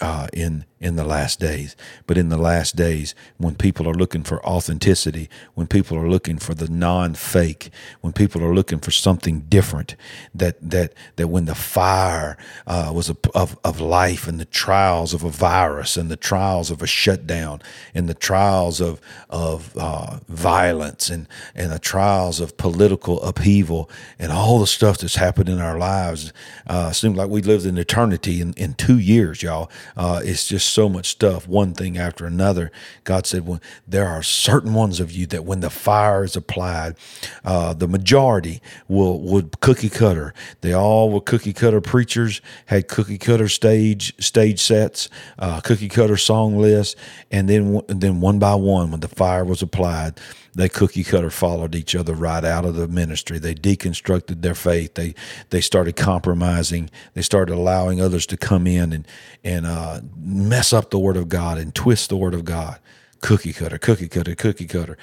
uh, 0.00 0.28
in 0.32 0.64
in 0.80 0.96
the 0.96 1.04
last 1.04 1.40
days. 1.40 1.76
But 2.06 2.18
in 2.18 2.28
the 2.28 2.36
last 2.36 2.76
days, 2.76 3.14
when 3.38 3.54
people 3.54 3.88
are 3.88 3.94
looking 3.94 4.22
for 4.22 4.44
authenticity, 4.44 5.30
when 5.54 5.66
people 5.66 5.96
are 5.96 6.08
looking 6.08 6.38
for 6.38 6.54
the 6.54 6.68
non-fake, 6.68 7.70
when 8.02 8.12
people 8.12 8.42
are 8.44 8.54
looking 8.54 8.80
for 8.80 8.90
something 8.90 9.40
different, 9.48 9.96
that 10.34 10.56
that 10.60 10.92
that 11.16 11.28
when 11.28 11.46
the 11.46 11.54
fire 11.54 12.36
uh, 12.66 12.92
was 12.94 13.08
a, 13.08 13.16
of 13.34 13.58
of 13.64 13.80
life 13.80 14.28
and 14.28 14.38
the 14.38 14.44
trials 14.44 15.14
of 15.14 15.24
a 15.24 15.30
virus 15.30 15.96
and 15.96 16.10
the 16.10 16.16
trials 16.16 16.70
of 16.70 16.82
a 16.82 16.86
shutdown 16.86 17.62
and 17.94 18.08
the 18.08 18.14
trials 18.14 18.80
of 18.80 19.00
of 19.30 19.74
uh, 19.76 20.18
violence 20.28 21.08
and 21.08 21.28
and 21.54 21.72
the 21.72 21.78
trials 21.78 22.40
of 22.40 22.56
political 22.56 23.22
upheaval 23.22 23.90
and 24.18 24.32
all 24.32 24.58
the 24.58 24.66
stuff 24.66 24.98
that's 24.98 25.16
happened 25.16 25.48
in 25.48 25.60
our 25.60 25.78
lives, 25.78 26.32
uh, 26.66 26.92
seemed 26.92 27.16
like 27.16 27.30
we 27.30 27.42
lived 27.42 27.66
in 27.66 27.78
eternity 27.78 28.40
in, 28.40 28.52
in 28.54 28.74
two 28.74 28.98
years, 28.98 29.42
y'all. 29.42 29.70
Uh, 29.96 30.20
it's 30.24 30.46
just 30.46 30.70
so 30.70 30.88
much 30.88 31.06
stuff, 31.08 31.46
one 31.48 31.74
thing 31.74 31.96
after 31.98 32.26
another. 32.26 32.70
God 33.04 33.26
said, 33.26 33.46
well, 33.46 33.60
there 33.86 34.06
are 34.06 34.22
certain 34.22 34.74
ones 34.74 35.00
of 35.00 35.12
you 35.12 35.26
that 35.26 35.44
when 35.44 35.60
the 35.60 35.70
fire 35.70 36.24
is 36.24 36.36
applied, 36.36 36.96
uh, 37.44 37.74
the 37.74 37.88
majority 37.88 38.60
will 38.88 39.20
would 39.20 39.60
cookie 39.60 39.88
cutter. 39.88 40.34
They 40.60 40.72
all 40.72 41.10
were 41.10 41.20
cookie 41.20 41.52
cutter 41.52 41.80
preachers, 41.80 42.40
had 42.66 42.88
cookie 42.88 43.18
cutter 43.18 43.48
stage 43.48 44.14
stage 44.22 44.60
sets, 44.60 45.08
uh, 45.38 45.60
cookie 45.60 45.88
cutter 45.88 46.16
song 46.16 46.58
lists, 46.58 46.96
and 47.30 47.48
then 47.48 47.80
then 47.88 48.20
one 48.20 48.38
by 48.38 48.54
one, 48.54 48.90
when 48.90 49.00
the 49.00 49.08
fire 49.08 49.44
was 49.44 49.62
applied 49.62 50.18
they 50.54 50.68
cookie 50.68 51.04
cutter 51.04 51.30
followed 51.30 51.74
each 51.74 51.94
other 51.96 52.14
right 52.14 52.44
out 52.44 52.64
of 52.64 52.76
the 52.76 52.86
ministry. 52.86 53.38
They 53.38 53.54
deconstructed 53.54 54.42
their 54.42 54.54
faith. 54.54 54.94
They 54.94 55.14
they 55.50 55.60
started 55.60 55.96
compromising. 55.96 56.90
They 57.14 57.22
started 57.22 57.54
allowing 57.54 58.00
others 58.00 58.26
to 58.26 58.36
come 58.36 58.66
in 58.66 58.92
and 58.92 59.06
and 59.42 59.66
uh, 59.66 60.00
mess 60.16 60.72
up 60.72 60.90
the 60.90 60.98
word 60.98 61.16
of 61.16 61.28
God 61.28 61.58
and 61.58 61.74
twist 61.74 62.08
the 62.08 62.16
word 62.16 62.34
of 62.34 62.44
God. 62.44 62.78
Cookie 63.20 63.52
cutter, 63.52 63.78
cookie 63.78 64.08
cutter, 64.08 64.34
cookie 64.34 64.66
cutter. 64.66 64.96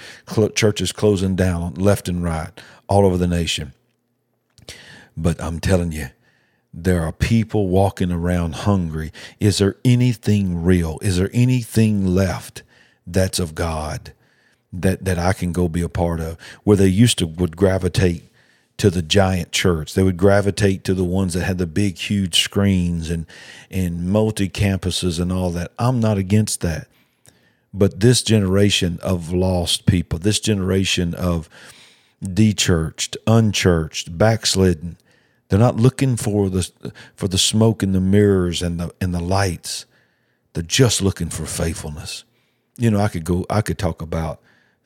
Churches 0.56 0.92
closing 0.92 1.36
down 1.36 1.74
left 1.74 2.08
and 2.08 2.24
right 2.24 2.52
all 2.88 3.06
over 3.06 3.18
the 3.18 3.28
nation. 3.28 3.74
But 5.18 5.42
I'm 5.42 5.60
telling 5.60 5.92
you, 5.92 6.10
there 6.74 7.02
are 7.02 7.12
people 7.12 7.68
walking 7.68 8.12
around 8.12 8.56
hungry. 8.56 9.12
Is 9.40 9.58
there 9.58 9.76
anything 9.84 10.64
real? 10.64 11.00
Is 11.02 11.18
there 11.18 11.30
anything 11.34 12.06
left 12.06 12.64
that's 13.06 13.40
of 13.40 13.56
God? 13.56 14.14
That 14.74 15.06
that 15.06 15.20
I 15.20 15.34
can 15.34 15.52
go 15.52 15.68
be 15.68 15.82
a 15.82 15.90
part 15.90 16.20
of. 16.20 16.38
Where 16.64 16.78
they 16.78 16.88
used 16.88 17.18
to 17.20 17.28
would 17.28 17.58
gravitate 17.58 18.32
to 18.78 18.90
the 18.90 19.02
giant 19.04 19.52
church. 19.52 19.94
They 19.94 20.02
would 20.02 20.18
gravitate 20.18 20.84
to 20.86 20.96
the 20.96 21.04
ones 21.04 21.36
that 21.36 21.44
had 21.44 21.60
the 21.60 21.68
big, 21.68 21.98
huge 21.98 22.42
screens 22.42 23.10
and 23.10 23.26
and 23.70 24.10
multi 24.10 24.50
campuses 24.50 25.20
and 25.20 25.32
all 25.32 25.52
that. 25.52 25.72
I'm 25.78 26.00
not 26.00 26.18
against 26.18 26.62
that, 26.62 26.88
but 27.74 28.00
this 28.00 28.24
generation 28.24 28.98
of 29.04 29.32
lost 29.32 29.86
people, 29.86 30.20
this 30.20 30.40
generation 30.40 31.14
of 31.14 31.48
dechurched, 32.24 33.18
unchurched, 33.28 34.18
backslidden, 34.18 34.98
they're 35.50 35.60
not 35.60 35.76
looking 35.76 36.16
for 36.16 36.50
the 36.50 36.72
for 37.14 37.28
the 37.28 37.38
smoke 37.38 37.84
and 37.84 37.94
the 37.94 38.02
mirrors 38.02 38.62
and 38.62 38.80
the 38.80 38.94
and 39.02 39.14
the 39.14 39.20
lights. 39.20 39.86
They're 40.54 40.64
just 40.64 41.02
looking 41.02 41.30
for 41.30 41.46
faithfulness. 41.46 42.24
You 42.78 42.90
know, 42.90 43.00
I 43.00 43.10
could 43.10 43.26
go. 43.26 43.46
I 43.50 43.62
could 43.62 43.78
talk 43.78 44.02
about 44.02 44.42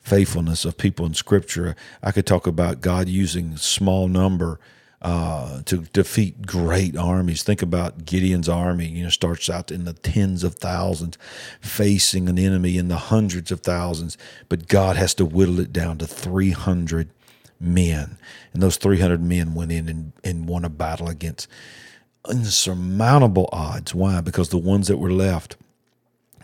faithfulness 0.05 0.65
of 0.65 0.77
people 0.77 1.05
in 1.05 1.15
Scripture. 1.15 1.75
I 2.03 2.11
could 2.11 2.27
talk 2.27 2.45
about 2.45 2.79
God 2.79 3.09
using 3.09 3.57
small 3.57 4.07
number 4.07 4.59
uh, 5.01 5.63
to 5.63 5.77
defeat 5.93 6.45
great 6.45 6.95
armies. 6.95 7.43
Think 7.43 7.61
about 7.61 8.05
Gideon's 8.05 8.47
army. 8.47 8.87
You 8.87 9.03
know, 9.03 9.09
starts 9.09 9.49
out 9.49 9.71
in 9.71 9.85
the 9.85 9.93
tens 9.93 10.43
of 10.43 10.55
thousands, 10.55 11.17
facing 11.59 12.29
an 12.29 12.37
enemy 12.37 12.77
in 12.77 12.87
the 12.87 12.97
hundreds 12.97 13.51
of 13.51 13.61
thousands, 13.61 14.17
but 14.47 14.67
God 14.67 14.95
has 14.95 15.15
to 15.15 15.25
whittle 15.25 15.59
it 15.59 15.73
down 15.73 15.97
to 15.97 16.07
three 16.07 16.51
hundred 16.51 17.09
men, 17.59 18.17
and 18.53 18.61
those 18.61 18.77
three 18.77 18.99
hundred 18.99 19.23
men 19.23 19.55
went 19.55 19.71
in 19.71 19.89
and, 19.89 20.13
and 20.23 20.47
won 20.47 20.65
a 20.65 20.69
battle 20.69 21.09
against 21.09 21.47
insurmountable 22.29 23.49
odds. 23.51 23.93
Why? 23.95 24.21
Because 24.21 24.49
the 24.49 24.57
ones 24.57 24.87
that 24.87 24.97
were 24.97 25.11
left 25.11 25.57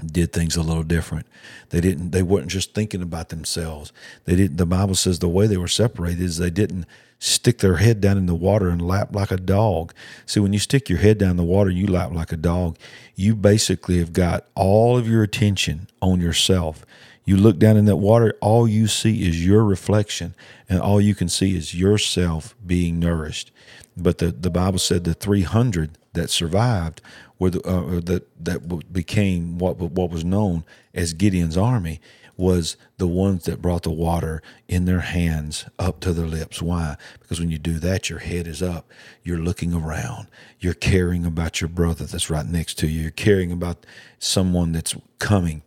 did 0.05 0.33
things 0.33 0.55
a 0.55 0.61
little 0.61 0.83
different. 0.83 1.27
They 1.69 1.81
didn't 1.81 2.11
they 2.11 2.23
weren't 2.23 2.47
just 2.47 2.73
thinking 2.73 3.01
about 3.01 3.29
themselves. 3.29 3.91
They 4.25 4.35
didn't 4.35 4.57
the 4.57 4.65
Bible 4.65 4.95
says 4.95 5.19
the 5.19 5.29
way 5.29 5.47
they 5.47 5.57
were 5.57 5.67
separated 5.67 6.21
is 6.21 6.37
they 6.37 6.49
didn't 6.49 6.85
stick 7.19 7.59
their 7.59 7.75
head 7.75 8.01
down 8.01 8.17
in 8.17 8.25
the 8.25 8.35
water 8.35 8.69
and 8.69 8.81
lap 8.81 9.13
like 9.13 9.31
a 9.31 9.37
dog. 9.37 9.93
See, 10.25 10.39
when 10.39 10.53
you 10.53 10.59
stick 10.59 10.89
your 10.89 10.97
head 10.97 11.19
down 11.19 11.31
in 11.31 11.37
the 11.37 11.43
water 11.43 11.69
and 11.69 11.77
you 11.77 11.85
lap 11.85 12.11
like 12.11 12.31
a 12.31 12.37
dog, 12.37 12.77
you 13.15 13.35
basically 13.35 13.99
have 13.99 14.11
got 14.11 14.47
all 14.55 14.97
of 14.97 15.07
your 15.07 15.21
attention 15.21 15.87
on 16.01 16.19
yourself. 16.19 16.83
You 17.23 17.37
look 17.37 17.59
down 17.59 17.77
in 17.77 17.85
that 17.85 17.97
water, 17.97 18.35
all 18.41 18.67
you 18.67 18.87
see 18.87 19.27
is 19.27 19.45
your 19.45 19.63
reflection, 19.63 20.33
and 20.67 20.81
all 20.81 20.99
you 20.99 21.13
can 21.13 21.29
see 21.29 21.55
is 21.55 21.75
yourself 21.75 22.55
being 22.65 22.99
nourished. 22.99 23.51
But 23.95 24.17
the, 24.17 24.31
the 24.31 24.49
Bible 24.49 24.79
said 24.79 25.03
the 25.03 25.13
300 25.13 25.99
that 26.13 26.31
survived 26.31 27.01
were 27.41 27.49
the, 27.49 27.61
uh, 27.67 27.99
that 28.01 28.27
that 28.45 28.93
became 28.93 29.57
what 29.57 29.77
what 29.77 30.11
was 30.11 30.23
known 30.23 30.63
as 30.93 31.13
Gideon's 31.13 31.57
army 31.57 31.99
was 32.37 32.77
the 32.97 33.07
ones 33.07 33.45
that 33.45 33.63
brought 33.63 33.81
the 33.81 33.89
water 33.89 34.43
in 34.67 34.85
their 34.85 34.99
hands 34.99 35.65
up 35.79 35.99
to 36.01 36.13
their 36.13 36.27
lips. 36.27 36.61
Why? 36.61 36.97
Because 37.19 37.39
when 37.39 37.49
you 37.49 37.57
do 37.57 37.79
that, 37.79 38.11
your 38.11 38.19
head 38.19 38.45
is 38.45 38.61
up. 38.61 38.91
You're 39.23 39.39
looking 39.39 39.73
around. 39.73 40.27
You're 40.59 40.75
caring 40.75 41.25
about 41.25 41.61
your 41.61 41.67
brother 41.67 42.05
that's 42.05 42.29
right 42.29 42.45
next 42.45 42.77
to 42.79 42.87
you. 42.87 43.01
You're 43.01 43.11
caring 43.11 43.51
about 43.51 43.87
someone 44.19 44.71
that's 44.71 44.95
coming, 45.17 45.63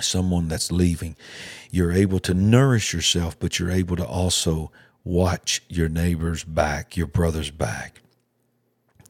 someone 0.00 0.48
that's 0.48 0.72
leaving. 0.72 1.14
You're 1.70 1.92
able 1.92 2.18
to 2.20 2.34
nourish 2.34 2.92
yourself, 2.92 3.38
but 3.38 3.60
you're 3.60 3.70
able 3.70 3.94
to 3.94 4.06
also 4.06 4.72
watch 5.04 5.62
your 5.68 5.88
neighbor's 5.88 6.42
back, 6.42 6.96
your 6.96 7.06
brother's 7.06 7.52
back. 7.52 8.00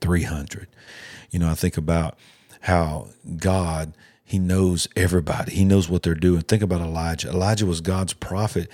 300. 0.01 0.69
You 1.31 1.39
know, 1.39 1.49
I 1.49 1.55
think 1.55 1.77
about 1.77 2.19
how 2.63 3.09
God, 3.37 3.95
He 4.25 4.39
knows 4.39 4.89
everybody. 4.97 5.53
He 5.53 5.65
knows 5.65 5.89
what 5.89 6.03
they're 6.03 6.15
doing. 6.15 6.43
Think 6.43 6.63
about 6.63 6.81
Elijah. 6.81 7.31
Elijah 7.31 7.67
was 7.67 7.81
God's 7.81 8.13
prophet, 8.13 8.69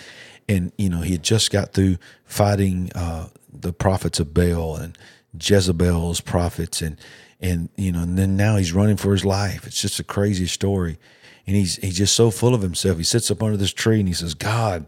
and 0.49 0.73
you 0.77 0.89
know 0.89 1.01
he 1.01 1.13
had 1.13 1.23
just 1.23 1.51
got 1.51 1.73
through 1.73 1.99
fighting 2.25 2.91
uh, 2.95 3.29
the 3.53 3.73
prophets 3.73 4.21
of 4.21 4.35
Baal 4.35 4.77
and 4.77 4.97
Jezebel's 5.41 6.21
prophets, 6.21 6.83
and 6.83 6.97
and 7.41 7.69
you 7.77 7.93
know, 7.93 8.03
and 8.03 8.19
then 8.19 8.37
now 8.37 8.57
he's 8.57 8.73
running 8.73 8.97
for 8.97 9.13
his 9.13 9.25
life. 9.25 9.67
It's 9.67 9.81
just 9.81 10.01
a 10.01 10.05
crazy 10.05 10.47
story, 10.47 10.99
and 11.47 11.57
he's 11.57 11.77
he's 11.77 11.99
just 11.99 12.15
so 12.15 12.31
full 12.31 12.55
of 12.55 12.63
himself. 12.63 12.99
He 12.99 13.05
sits 13.05 13.31
up 13.31 13.43
under 13.43 13.57
this 13.57 13.73
tree 13.73 14.01
and 14.01 14.09
he 14.09 14.15
says, 14.15 14.35
"God." 14.35 14.87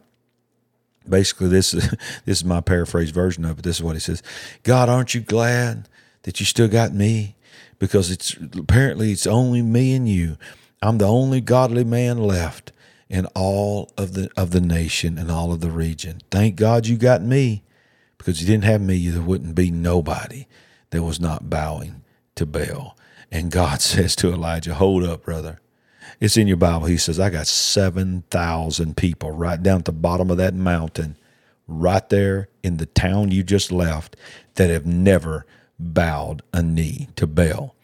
Basically, 1.09 1.49
this 1.49 1.73
is 1.73 1.89
this 2.25 2.39
is 2.39 2.45
my 2.45 2.61
paraphrase 2.61 3.11
version 3.11 3.45
of 3.45 3.59
it. 3.59 3.63
This 3.63 3.77
is 3.77 3.83
what 3.83 3.97
he 3.97 4.01
says: 4.01 4.23
God, 4.63 4.89
aren't 4.89 5.15
you 5.15 5.21
glad 5.21 5.89
that 6.23 6.41
you 6.41 6.47
still 6.47 6.69
got 6.69 6.93
me? 6.93 7.37
Because 7.79 8.11
it's 8.11 8.35
apparently 8.57 9.13
it's 9.13 9.27
only 9.27 9.63
me 9.63 9.95
and 9.95 10.09
you. 10.09 10.37
I'm 10.83 10.99
the 10.99 11.09
only 11.09 11.41
godly 11.41 11.85
man 11.85 12.19
left 12.19 12.73
in 13.09 13.27
all 13.35 13.91
of 13.97 14.15
the 14.15 14.31
of 14.37 14.51
the 14.51 14.61
nation 14.61 15.19
and 15.19 15.31
all 15.31 15.53
of 15.53 15.61
the 15.61 15.71
region. 15.71 16.21
Thank 16.31 16.57
God 16.57 16.87
you 16.87 16.97
got 16.97 17.23
me, 17.23 17.63
because 18.17 18.41
you 18.41 18.47
didn't 18.47 18.65
have 18.65 18.81
me, 18.81 19.09
there 19.09 19.23
wouldn't 19.23 19.55
be 19.55 19.71
nobody 19.71 20.47
that 20.91 21.03
was 21.03 21.21
not 21.21 21.51
bowing 21.51 22.03
to 22.35 22.47
Baal. 22.47 22.97
And 23.31 23.51
God 23.51 23.81
says 23.81 24.15
to 24.17 24.33
Elijah, 24.33 24.75
"Hold 24.75 25.05
up, 25.05 25.25
brother." 25.25 25.61
It's 26.21 26.37
in 26.37 26.49
your 26.49 26.57
Bible. 26.57 26.87
He 26.87 26.97
says, 26.97 27.21
"I 27.21 27.31
got 27.31 27.47
seven 27.47 28.25
thousand 28.31 28.97
people 28.97 29.31
right 29.31 29.63
down 29.63 29.81
at 29.81 29.85
the 29.85 29.93
bottom 29.93 30.31
of 30.31 30.37
that 30.39 30.55
mountain, 30.55 31.17
right 31.67 32.09
there 32.09 32.49
in 32.63 32.79
the 32.79 32.87
town 32.87 33.31
you 33.31 33.43
just 33.43 33.71
left, 33.71 34.17
that 34.55 34.71
have 34.71 34.87
never 34.87 35.47
bowed 35.79 36.43
a 36.53 36.63
knee 36.63 37.09
to 37.17 37.27
Baal. 37.27 37.75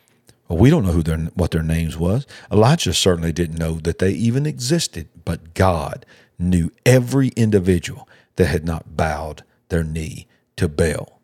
Well, 0.48 0.59
we 0.59 0.70
don't 0.70 0.85
know 0.85 0.92
who 0.92 1.02
their 1.02 1.18
what 1.35 1.52
their 1.52 1.62
names 1.62 1.96
was. 1.96 2.26
Elijah 2.52 2.92
certainly 2.92 3.33
didn't 3.33 3.59
know 3.59 3.74
that 3.74 3.98
they 3.98 4.11
even 4.11 4.46
existed, 4.46 5.09
but 5.24 5.54
God 5.54 6.04
knew 6.38 6.70
every 6.85 7.28
individual 7.28 8.09
that 8.37 8.46
had 8.46 8.64
not 8.64 8.96
bowed 8.96 9.42
their 9.68 9.85
knee 9.85 10.26
to 10.57 10.68
Baal. 10.68 11.20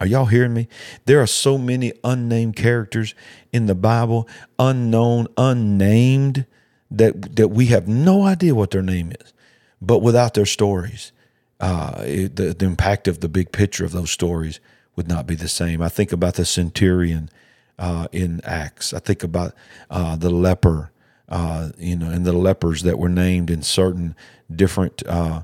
Are 0.00 0.06
y'all 0.06 0.26
hearing 0.26 0.54
me? 0.54 0.68
There 1.04 1.20
are 1.20 1.26
so 1.26 1.58
many 1.58 1.92
unnamed 2.02 2.56
characters 2.56 3.14
in 3.52 3.66
the 3.66 3.74
Bible, 3.74 4.28
unknown, 4.58 5.28
unnamed, 5.36 6.46
that 6.90 7.36
that 7.36 7.48
we 7.48 7.66
have 7.66 7.86
no 7.86 8.22
idea 8.22 8.54
what 8.54 8.70
their 8.70 8.82
name 8.82 9.12
is. 9.20 9.32
But 9.80 9.98
without 9.98 10.34
their 10.34 10.46
stories, 10.46 11.12
uh, 11.60 12.02
it, 12.04 12.36
the, 12.36 12.54
the 12.54 12.66
impact 12.66 13.06
of 13.06 13.20
the 13.20 13.28
big 13.28 13.52
picture 13.52 13.84
of 13.84 13.92
those 13.92 14.10
stories 14.10 14.60
would 14.96 15.08
not 15.08 15.26
be 15.26 15.34
the 15.34 15.48
same. 15.48 15.82
I 15.82 15.88
think 15.88 16.12
about 16.12 16.34
the 16.34 16.44
centurion 16.44 17.30
uh, 17.78 18.08
in 18.12 18.40
Acts. 18.44 18.92
I 18.92 18.98
think 18.98 19.22
about 19.22 19.54
uh, 19.90 20.16
the 20.16 20.30
leper, 20.30 20.90
uh, 21.28 21.70
you 21.78 21.96
know, 21.96 22.10
and 22.10 22.24
the 22.24 22.32
lepers 22.32 22.82
that 22.82 22.98
were 22.98 23.08
named 23.08 23.50
in 23.50 23.62
certain 23.62 24.14
different 24.54 25.02
uh, 25.06 25.42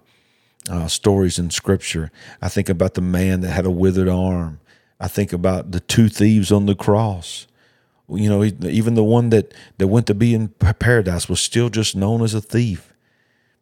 uh, 0.70 0.86
stories 0.86 1.38
in 1.38 1.50
Scripture. 1.50 2.10
I 2.42 2.48
think 2.48 2.68
about 2.68 2.94
the 2.94 3.00
man 3.00 3.40
that 3.40 3.50
had 3.50 3.66
a 3.66 3.70
withered 3.70 4.08
arm. 4.08 4.60
I 5.00 5.08
think 5.08 5.32
about 5.32 5.72
the 5.72 5.80
two 5.80 6.08
thieves 6.08 6.52
on 6.52 6.66
the 6.66 6.74
cross. 6.74 7.46
You 8.10 8.28
know, 8.28 8.42
even 8.44 8.94
the 8.94 9.04
one 9.04 9.30
that, 9.30 9.52
that 9.76 9.88
went 9.88 10.06
to 10.06 10.14
be 10.14 10.34
in 10.34 10.48
paradise 10.48 11.28
was 11.28 11.40
still 11.40 11.68
just 11.68 11.94
known 11.94 12.22
as 12.22 12.34
a 12.34 12.40
thief. 12.40 12.94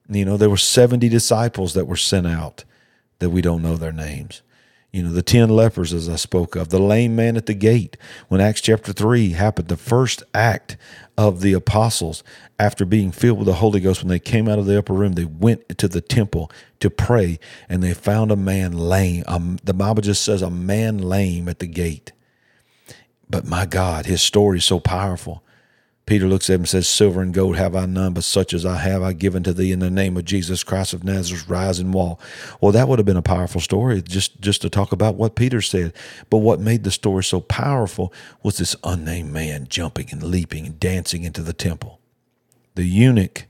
You 0.09 0.25
know, 0.25 0.37
there 0.37 0.51
were 0.51 0.57
70 0.57 1.09
disciples 1.09 1.75
that 1.75 1.87
were 1.87 1.96
sent 1.96 2.27
out 2.27 2.64
that 3.18 3.31
we 3.31 3.42
don't 3.42 3.62
know 3.62 3.77
their 3.77 3.92
names. 3.92 4.42
You 4.96 5.02
know, 5.02 5.12
the 5.12 5.22
10 5.22 5.50
lepers, 5.50 5.92
as 5.92 6.09
I 6.09 6.16
spoke 6.16 6.56
of, 6.56 6.70
the 6.70 6.78
lame 6.78 7.14
man 7.14 7.37
at 7.37 7.44
the 7.44 7.52
gate. 7.52 7.98
When 8.28 8.40
Acts 8.40 8.62
chapter 8.62 8.94
3 8.94 9.32
happened, 9.32 9.68
the 9.68 9.76
first 9.76 10.22
act 10.32 10.78
of 11.18 11.42
the 11.42 11.52
apostles 11.52 12.24
after 12.59 12.87
being 12.87 13.12
filled 13.12 13.37
with 13.37 13.46
the 13.46 13.56
Holy 13.56 13.78
Ghost, 13.78 14.00
when 14.00 14.09
they 14.09 14.18
came 14.18 14.48
out 14.48 14.59
of 14.59 14.64
the 14.64 14.78
upper 14.78 14.94
room, 14.94 15.12
they 15.12 15.26
went 15.26 15.76
to 15.76 15.87
the 15.87 16.00
temple 16.00 16.50
to 16.80 16.88
pray 16.88 17.38
and 17.68 17.82
they 17.82 17.92
found 17.92 18.30
a 18.30 18.37
man 18.37 18.72
lame. 18.72 19.22
Um, 19.26 19.59
the 19.62 19.74
Bible 19.74 20.00
just 20.00 20.24
says 20.24 20.40
a 20.40 20.48
man 20.48 20.96
lame 20.96 21.46
at 21.46 21.59
the 21.59 21.66
gate. 21.66 22.12
But 23.28 23.44
my 23.44 23.66
God, 23.66 24.06
his 24.06 24.22
story 24.22 24.56
is 24.56 24.64
so 24.64 24.80
powerful. 24.80 25.44
Peter 26.07 26.29
looks 26.29 26.49
at 26.49 26.55
him 26.55 26.61
and 26.61 26.69
says, 26.69 26.88
Silver 26.88 27.21
and 27.21 27.35
gold 27.35 27.57
have 27.57 27.75
I 27.75 27.85
none, 27.85 28.14
but 28.14 28.23
such 28.23 28.55
as 28.55 28.64
I 28.64 28.77
have 28.77 29.03
I 29.03 29.12
given 29.12 29.42
to 29.42 29.53
thee 29.53 29.73
in 29.73 29.81
the 29.81 29.90
name 29.90 30.16
of 30.16 30.25
Jesus 30.25 30.62
Christ 30.62 30.92
of 30.92 31.03
Nazareth, 31.03 31.49
rise 31.49 31.81
and 31.81 31.92
walk. 31.92 32.21
Well, 32.61 32.71
that 32.71 32.87
would 32.87 33.01
have 33.01 33.07
been 33.07 33.16
a 33.16 33.23
powerful 33.23 33.61
story 33.61 34.01
just, 34.03 34.40
just 34.40 34.62
to 34.62 34.71
talk 34.71 34.92
about 34.92 35.16
what 35.16 35.35
Peter 35.35 35.61
said. 35.61 35.92
But 36.31 36.38
what 36.38 36.61
made 36.61 36.85
the 36.85 36.92
story 36.92 37.25
so 37.25 37.40
powerful 37.40 38.12
was 38.45 38.59
this 38.59 38.77
unnamed 38.85 39.33
man 39.33 39.66
jumping 39.69 40.07
and 40.12 40.23
leaping 40.23 40.64
and 40.64 40.79
dancing 40.79 41.25
into 41.25 41.42
the 41.42 41.53
temple. 41.53 42.01
The 42.77 42.85
eunuch 42.85 43.47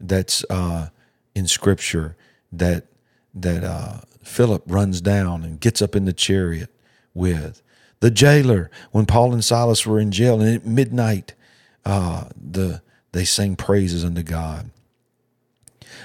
that's 0.00 0.44
uh, 0.50 0.88
in 1.34 1.46
Scripture 1.46 2.16
that 2.52 2.86
that 3.34 3.62
uh, 3.62 4.00
Philip 4.24 4.64
runs 4.66 5.00
down 5.00 5.44
and 5.44 5.60
gets 5.60 5.80
up 5.80 5.94
in 5.94 6.06
the 6.06 6.12
chariot 6.12 6.70
with. 7.12 7.62
The 8.00 8.10
jailer, 8.10 8.70
when 8.90 9.06
Paul 9.06 9.32
and 9.32 9.44
Silas 9.44 9.86
were 9.86 9.98
in 9.98 10.10
jail, 10.10 10.40
and 10.40 10.54
at 10.54 10.66
midnight, 10.66 11.34
uh, 11.84 12.24
the 12.36 12.82
they 13.12 13.24
sang 13.24 13.56
praises 13.56 14.04
unto 14.04 14.22
God. 14.22 14.70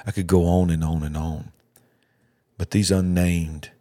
I 0.06 0.12
could 0.12 0.28
go 0.28 0.46
on 0.46 0.70
and 0.70 0.84
on 0.84 1.04
and 1.04 1.18
on. 1.18 1.52
But 2.58 2.72
these 2.72 2.92
unnamed, 2.92 3.72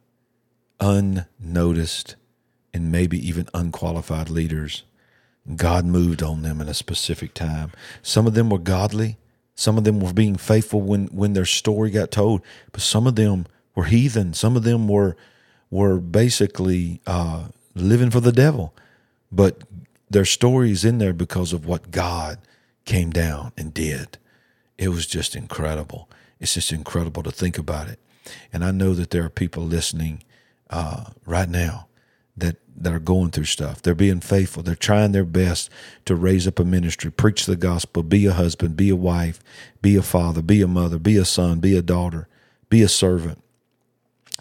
unnoticed, 0.80 2.16
and 2.72 2.92
maybe 2.92 3.18
even 3.26 3.48
unqualified 3.52 4.30
leaders, 4.30 4.84
God 5.56 5.84
moved 5.84 6.22
on 6.22 6.42
them 6.42 6.60
in 6.60 6.68
a 6.68 6.74
specific 6.74 7.34
time. 7.34 7.72
Some 8.02 8.26
of 8.26 8.34
them 8.34 8.50
were 8.50 8.58
godly, 8.58 9.18
some 9.54 9.76
of 9.76 9.84
them 9.84 10.00
were 10.00 10.12
being 10.12 10.36
faithful 10.36 10.80
when, 10.80 11.08
when 11.08 11.32
their 11.32 11.44
story 11.44 11.90
got 11.90 12.12
told, 12.12 12.42
but 12.70 12.80
some 12.80 13.06
of 13.08 13.16
them 13.16 13.46
were 13.74 13.84
heathen. 13.84 14.32
Some 14.32 14.56
of 14.56 14.62
them 14.62 14.88
were 14.88 15.16
were 15.70 15.98
basically 15.98 17.00
uh, 17.06 17.48
living 17.74 18.10
for 18.10 18.20
the 18.20 18.32
devil. 18.32 18.72
But 19.30 19.62
their 20.10 20.24
story 20.24 20.70
is 20.70 20.84
in 20.84 20.98
there 20.98 21.12
because 21.12 21.52
of 21.52 21.66
what 21.66 21.90
God 21.90 22.38
came 22.84 23.10
down 23.10 23.52
and 23.56 23.74
did. 23.74 24.18
It 24.76 24.88
was 24.88 25.06
just 25.06 25.36
incredible. 25.36 26.08
It's 26.40 26.54
just 26.54 26.72
incredible 26.72 27.22
to 27.24 27.30
think 27.30 27.58
about 27.58 27.88
it. 27.88 27.98
And 28.52 28.64
I 28.64 28.70
know 28.70 28.94
that 28.94 29.10
there 29.10 29.24
are 29.24 29.30
people 29.30 29.64
listening 29.64 30.22
uh, 30.70 31.04
right 31.26 31.48
now 31.48 31.88
that 32.36 32.56
that 32.80 32.92
are 32.92 33.00
going 33.00 33.30
through 33.30 33.44
stuff. 33.44 33.82
They're 33.82 33.94
being 33.94 34.20
faithful. 34.20 34.62
They're 34.62 34.76
trying 34.76 35.10
their 35.10 35.24
best 35.24 35.68
to 36.04 36.14
raise 36.14 36.46
up 36.46 36.60
a 36.60 36.64
ministry, 36.64 37.10
preach 37.10 37.44
the 37.44 37.56
gospel, 37.56 38.04
be 38.04 38.26
a 38.26 38.32
husband, 38.32 38.76
be 38.76 38.88
a 38.90 38.96
wife, 38.96 39.40
be 39.82 39.96
a 39.96 40.02
father, 40.02 40.42
be 40.42 40.62
a 40.62 40.68
mother, 40.68 40.98
be 40.98 41.16
a 41.16 41.24
son, 41.24 41.58
be 41.58 41.76
a 41.76 41.82
daughter, 41.82 42.28
be 42.70 42.82
a 42.82 42.88
servant. 42.88 43.42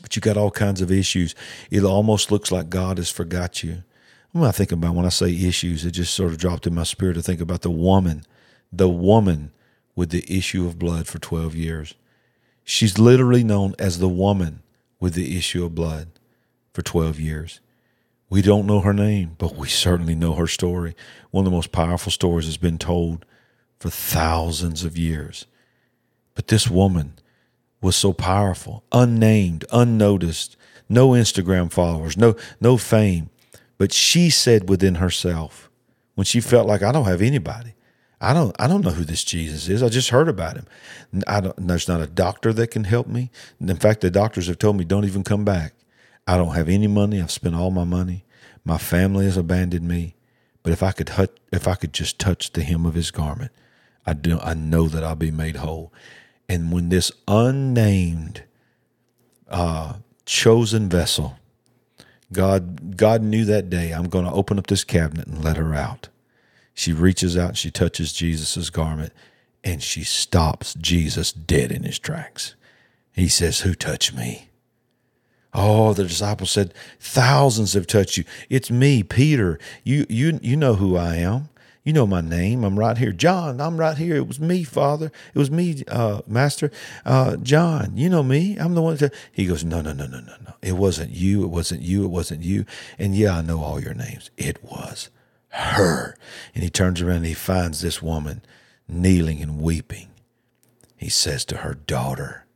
But 0.03 0.15
you 0.15 0.21
got 0.21 0.38
all 0.38 0.51
kinds 0.51 0.82
of 0.82 0.91
issues. 0.91 1.34
It 1.71 1.84
almost 1.84 2.32
looks 2.32 2.51
like 2.51 2.69
God 2.69 2.97
has 2.97 3.10
forgot 3.10 3.63
you. 3.63 3.84
When 4.31 4.43
I 4.43 4.51
think 4.51 4.71
about 4.71 4.95
when 4.95 5.05
I 5.05 5.09
say 5.09 5.31
issues, 5.31 5.85
it 5.85 5.91
just 5.91 6.13
sort 6.13 6.31
of 6.31 6.37
dropped 6.37 6.67
in 6.67 6.75
my 6.75 6.83
spirit 6.83 7.13
to 7.15 7.21
think 7.21 7.41
about 7.41 7.61
the 7.61 7.71
woman, 7.71 8.23
the 8.71 8.89
woman 8.89 9.51
with 9.95 10.09
the 10.11 10.25
issue 10.27 10.67
of 10.67 10.77
blood 10.77 11.07
for 11.07 11.17
12 11.19 11.55
years. 11.55 11.95
She's 12.63 12.99
literally 12.99 13.43
known 13.43 13.73
as 13.79 13.99
the 13.99 14.09
woman 14.09 14.61
with 14.99 15.13
the 15.13 15.37
issue 15.37 15.63
of 15.65 15.73
blood 15.73 16.09
for 16.73 16.81
12 16.81 17.19
years. 17.19 17.59
We 18.29 18.41
don't 18.41 18.67
know 18.67 18.81
her 18.81 18.93
name, 18.93 19.35
but 19.37 19.55
we 19.55 19.69
certainly 19.69 20.13
know 20.13 20.33
her 20.33 20.47
story. 20.47 20.95
One 21.31 21.45
of 21.45 21.51
the 21.51 21.55
most 21.55 21.71
powerful 21.71 22.11
stories 22.11 22.45
has 22.45 22.57
been 22.57 22.77
told 22.77 23.25
for 23.79 23.89
thousands 23.89 24.83
of 24.83 24.97
years. 24.97 25.45
But 26.35 26.47
this 26.47 26.69
woman 26.69 27.13
was 27.81 27.95
so 27.95 28.11
powerful, 28.11 28.83
unnamed, 28.91 29.65
unnoticed, 29.71 30.57
no 30.89 31.09
Instagram 31.09 31.71
followers, 31.71 32.17
no 32.17 32.35
no 32.59 32.77
fame. 32.77 33.29
But 33.77 33.93
she 33.93 34.29
said 34.29 34.69
within 34.69 34.95
herself, 34.95 35.69
when 36.15 36.25
she 36.25 36.41
felt 36.41 36.67
like 36.67 36.81
I 36.81 36.91
don't 36.91 37.05
have 37.05 37.21
anybody, 37.21 37.75
I 38.19 38.33
don't 38.33 38.55
I 38.59 38.67
don't 38.67 38.83
know 38.83 38.91
who 38.91 39.03
this 39.03 39.23
Jesus 39.23 39.69
is. 39.69 39.83
I 39.83 39.89
just 39.89 40.09
heard 40.09 40.27
about 40.27 40.55
him. 40.57 40.65
I 41.27 41.41
don't, 41.41 41.67
there's 41.67 41.87
not 41.87 42.01
a 42.01 42.07
doctor 42.07 42.51
that 42.53 42.71
can 42.71 42.85
help 42.85 43.07
me. 43.07 43.29
In 43.59 43.75
fact, 43.75 44.01
the 44.01 44.09
doctors 44.09 44.47
have 44.47 44.57
told 44.57 44.77
me 44.77 44.85
don't 44.85 45.05
even 45.05 45.23
come 45.23 45.45
back. 45.45 45.73
I 46.25 46.37
don't 46.37 46.55
have 46.55 46.69
any 46.69 46.87
money. 46.87 47.21
I've 47.21 47.31
spent 47.31 47.55
all 47.55 47.69
my 47.69 47.83
money. 47.83 48.25
My 48.65 48.77
family 48.77 49.25
has 49.25 49.37
abandoned 49.37 49.87
me. 49.87 50.15
But 50.63 50.73
if 50.73 50.81
I 50.81 50.91
could 50.91 51.11
if 51.53 51.67
I 51.67 51.75
could 51.75 51.93
just 51.93 52.17
touch 52.19 52.51
the 52.51 52.63
hem 52.63 52.85
of 52.85 52.95
his 52.95 53.11
garment, 53.11 53.51
I 54.05 54.13
do 54.13 54.39
I 54.39 54.55
know 54.55 54.87
that 54.87 55.03
I'll 55.03 55.15
be 55.15 55.31
made 55.31 55.57
whole. 55.57 55.93
And 56.49 56.71
when 56.71 56.89
this 56.89 57.11
unnamed 57.27 58.43
uh, 59.47 59.97
chosen 60.25 60.89
vessel, 60.89 61.37
God 62.33 62.97
God 62.97 63.21
knew 63.21 63.45
that 63.45 63.69
day 63.69 63.91
I'm 63.91 64.09
going 64.09 64.25
to 64.25 64.31
open 64.31 64.59
up 64.59 64.67
this 64.67 64.83
cabinet 64.83 65.27
and 65.27 65.43
let 65.43 65.57
her 65.57 65.73
out. 65.73 66.09
She 66.73 66.93
reaches 66.93 67.37
out 67.37 67.49
and 67.49 67.57
she 67.57 67.71
touches 67.71 68.13
Jesus' 68.13 68.69
garment 68.69 69.13
and 69.63 69.81
she 69.81 70.03
stops 70.03 70.73
Jesus 70.75 71.31
dead 71.33 71.71
in 71.71 71.83
his 71.83 71.99
tracks. 71.99 72.55
He 73.11 73.27
says, 73.27 73.61
Who 73.61 73.73
touched 73.73 74.13
me? 74.15 74.49
Oh, 75.53 75.93
the 75.93 76.03
disciples 76.03 76.51
said, 76.51 76.73
Thousands 76.99 77.73
have 77.73 77.87
touched 77.87 78.17
you. 78.17 78.25
It's 78.49 78.69
me, 78.69 79.01
Peter. 79.01 79.57
You 79.83 80.05
you 80.09 80.39
you 80.43 80.55
know 80.55 80.75
who 80.75 80.95
I 80.95 81.15
am. 81.15 81.49
You 81.88 81.93
know 81.93 82.06
my 82.06 82.19
name. 82.19 82.65
I'm 82.65 82.78
right 82.78 82.97
here. 82.97 83.13
John, 83.13 83.62
I'm 83.62 83.78
right 83.78 83.95
here. 83.97 84.17
It 84.17 84.28
was 84.28 84.41
me, 84.41 84.65
Father. 84.65 85.10
It 85.34 85.39
was 85.39 85.50
me, 85.50 85.86
uh, 85.88 86.21
Master. 86.28 86.69
Uh, 87.06 87.38
John, 87.38 87.95
you 87.95 88.10
know 88.10 88.23
me. 88.23 88.58
I'm 88.58 88.76
the 88.76 88.82
one 88.82 88.97
that 88.97 89.13
he 89.32 89.45
goes, 89.45 89.63
No, 89.63 89.80
no, 89.80 89.93
no, 89.93 90.06
no, 90.06 90.19
no, 90.19 90.34
no. 90.45 90.54
It 90.62 90.73
wasn't 90.73 91.12
you. 91.12 91.45
It 91.45 91.47
wasn't 91.47 91.84
you. 91.84 92.04
It 92.04 92.10
wasn't 92.10 92.43
you. 92.43 92.65
And 93.00 93.15
yeah, 93.15 93.38
I 93.38 93.41
know 93.41 93.63
all 93.63 93.80
your 93.80 93.93
names. 93.93 94.32
It 94.36 94.62
was 94.62 95.10
her. 95.47 96.17
And 96.54 96.62
he 96.62 96.69
turns 96.69 97.02
around 97.02 97.17
and 97.17 97.28
he 97.28 97.34
finds 97.34 97.80
this 97.80 98.02
woman 98.02 98.41
kneeling 98.89 99.41
and 99.41 99.62
weeping. 99.62 100.10
He 100.97 101.08
says 101.08 101.45
to 101.45 101.58
her, 101.60 101.73
Daughter, 101.73 102.47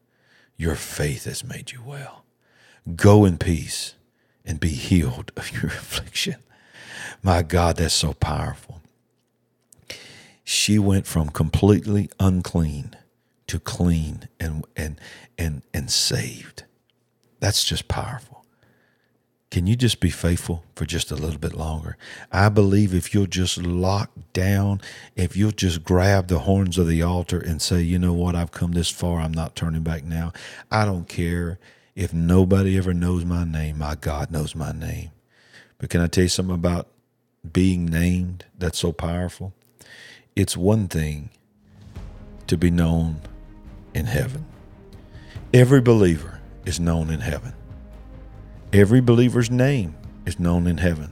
your 0.57 0.75
faith 0.75 1.23
has 1.23 1.41
made 1.41 1.71
you 1.71 1.81
well. 1.85 2.25
Go 2.97 3.23
in 3.23 3.37
peace 3.37 3.95
and 4.43 4.59
be 4.59 4.71
healed 4.71 5.31
of 5.37 5.53
your 5.53 5.67
affliction. 5.67 6.35
My 7.23 7.43
God, 7.43 7.77
that's 7.77 7.93
so 7.93 8.11
powerful. 8.11 8.80
She 10.43 10.79
went 10.79 11.07
from 11.07 11.29
completely 11.29 12.09
unclean 12.19 12.95
to 13.47 13.59
clean 13.59 14.27
and 14.39 14.65
and 14.75 14.99
and 15.37 15.61
and 15.73 15.91
saved. 15.91 16.63
That's 17.39 17.63
just 17.63 17.87
powerful. 17.87 18.45
Can 19.51 19.67
you 19.67 19.75
just 19.75 19.99
be 19.99 20.09
faithful 20.09 20.63
for 20.75 20.85
just 20.85 21.11
a 21.11 21.15
little 21.15 21.37
bit 21.37 21.53
longer? 21.53 21.97
I 22.31 22.47
believe 22.47 22.93
if 22.93 23.13
you'll 23.13 23.25
just 23.25 23.57
lock 23.57 24.09
down, 24.31 24.79
if 25.17 25.35
you'll 25.35 25.51
just 25.51 25.83
grab 25.83 26.27
the 26.27 26.39
horns 26.39 26.77
of 26.77 26.87
the 26.87 27.01
altar 27.01 27.37
and 27.37 27.61
say, 27.61 27.81
you 27.81 27.99
know 27.99 28.13
what, 28.13 28.33
I've 28.33 28.51
come 28.51 28.71
this 28.71 28.89
far, 28.89 29.19
I'm 29.19 29.33
not 29.33 29.57
turning 29.57 29.83
back 29.83 30.05
now. 30.05 30.31
I 30.71 30.85
don't 30.85 31.05
care 31.09 31.59
if 31.95 32.13
nobody 32.13 32.77
ever 32.77 32.93
knows 32.93 33.25
my 33.25 33.43
name, 33.43 33.79
my 33.79 33.95
God 33.95 34.31
knows 34.31 34.55
my 34.55 34.71
name. 34.71 35.11
But 35.79 35.89
can 35.89 35.99
I 35.99 36.07
tell 36.07 36.23
you 36.23 36.29
something 36.29 36.55
about 36.55 36.87
being 37.51 37.85
named 37.85 38.45
that's 38.57 38.79
so 38.79 38.93
powerful? 38.93 39.53
It's 40.33 40.55
one 40.55 40.87
thing 40.87 41.29
to 42.47 42.57
be 42.57 42.71
known 42.71 43.21
in 43.93 44.05
heaven. 44.05 44.45
Every 45.53 45.81
believer 45.81 46.39
is 46.65 46.79
known 46.79 47.09
in 47.09 47.19
heaven. 47.19 47.53
Every 48.71 49.01
believer's 49.01 49.51
name 49.51 49.95
is 50.25 50.39
known 50.39 50.67
in 50.67 50.77
heaven 50.77 51.11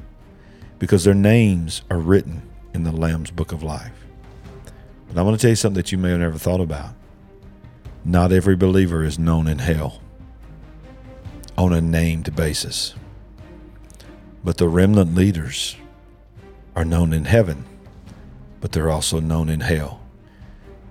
because 0.80 1.04
their 1.04 1.14
names 1.14 1.82
are 1.92 2.00
written 2.00 2.44
in 2.74 2.84
the 2.84 2.94
Lamb's 2.94 3.32
book 3.32 3.52
of 3.52 3.62
life. 3.62 3.92
But 5.10 5.18
I'm 5.18 5.26
going 5.26 5.36
to 5.36 5.42
tell 5.42 5.50
you 5.50 5.56
something 5.58 5.76
that 5.82 5.92
you 5.92 5.98
may 5.98 6.12
have 6.12 6.20
never 6.20 6.38
thought 6.38 6.62
about. 6.62 6.94
Not 8.06 8.32
every 8.32 8.56
believer 8.56 9.04
is 9.04 9.20
known 9.20 9.48
in 9.48 9.60
hell 9.60 10.02
on 11.58 11.74
a 11.74 11.82
named 11.82 12.34
basis. 12.38 12.96
But 14.46 14.58
the 14.58 14.70
remnant 14.70 15.14
leaders 15.14 15.76
are 16.74 16.86
known 16.86 17.12
in 17.12 17.26
heaven, 17.26 17.66
but 18.62 18.72
they're 18.72 18.90
also 18.90 19.20
known 19.20 19.50
in 19.50 19.60
hell. 19.60 20.02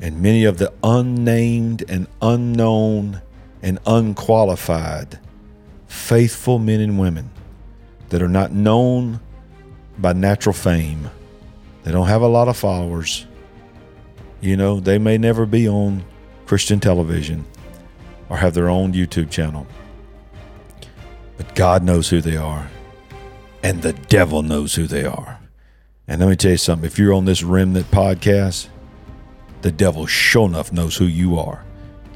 And 0.00 0.22
many 0.22 0.44
of 0.44 0.58
the 0.58 0.72
unnamed 0.82 1.84
and 1.88 2.06
unknown 2.22 3.20
and 3.62 3.78
unqualified 3.86 5.18
faithful 5.88 6.58
men 6.58 6.80
and 6.80 6.98
women 6.98 7.30
that 8.10 8.22
are 8.22 8.28
not 8.28 8.52
known 8.52 9.20
by 9.98 10.12
natural 10.12 10.52
fame, 10.52 11.10
they 11.82 11.90
don't 11.90 12.06
have 12.06 12.22
a 12.22 12.28
lot 12.28 12.48
of 12.48 12.56
followers. 12.56 13.26
You 14.40 14.56
know, 14.56 14.78
they 14.78 14.98
may 14.98 15.18
never 15.18 15.46
be 15.46 15.68
on 15.68 16.04
Christian 16.46 16.78
television 16.78 17.44
or 18.28 18.36
have 18.36 18.54
their 18.54 18.68
own 18.68 18.92
YouTube 18.92 19.30
channel. 19.30 19.66
But 21.36 21.54
God 21.54 21.82
knows 21.82 22.08
who 22.08 22.20
they 22.20 22.36
are, 22.36 22.68
and 23.62 23.82
the 23.82 23.92
devil 23.92 24.42
knows 24.42 24.74
who 24.74 24.86
they 24.86 25.04
are. 25.04 25.37
And 26.08 26.20
let 26.20 26.30
me 26.30 26.36
tell 26.36 26.52
you 26.52 26.56
something 26.56 26.86
if 26.86 26.98
you're 26.98 27.12
on 27.12 27.26
this 27.26 27.42
Remnant 27.42 27.90
podcast, 27.90 28.68
the 29.60 29.70
devil 29.70 30.06
sure 30.06 30.46
enough 30.46 30.72
knows 30.72 30.96
who 30.96 31.04
you 31.04 31.38
are 31.38 31.62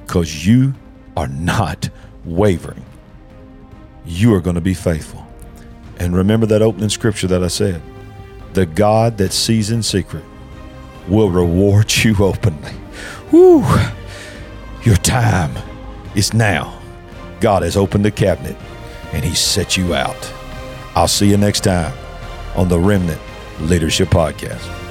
because 0.00 0.46
you 0.46 0.74
are 1.14 1.28
not 1.28 1.90
wavering. 2.24 2.84
You 4.06 4.34
are 4.34 4.40
going 4.40 4.54
to 4.54 4.62
be 4.62 4.74
faithful. 4.74 5.26
And 5.98 6.16
remember 6.16 6.46
that 6.46 6.62
opening 6.62 6.88
scripture 6.88 7.26
that 7.28 7.44
I 7.44 7.48
said 7.48 7.82
the 8.54 8.66
God 8.66 9.16
that 9.18 9.32
sees 9.32 9.70
in 9.70 9.82
secret 9.82 10.24
will 11.08 11.30
reward 11.30 11.92
you 12.04 12.16
openly. 12.18 12.74
Woo! 13.30 13.64
Your 14.84 14.96
time 14.96 15.54
is 16.14 16.32
now. 16.34 16.80
God 17.40 17.62
has 17.62 17.76
opened 17.76 18.04
the 18.04 18.10
cabinet 18.10 18.56
and 19.12 19.24
He 19.24 19.34
set 19.34 19.76
you 19.76 19.94
out. 19.94 20.32
I'll 20.94 21.08
see 21.08 21.28
you 21.28 21.36
next 21.36 21.60
time 21.60 21.96
on 22.56 22.68
the 22.68 22.78
Remnant 22.78 23.20
Leadership 23.62 24.08
Podcast. 24.08 24.81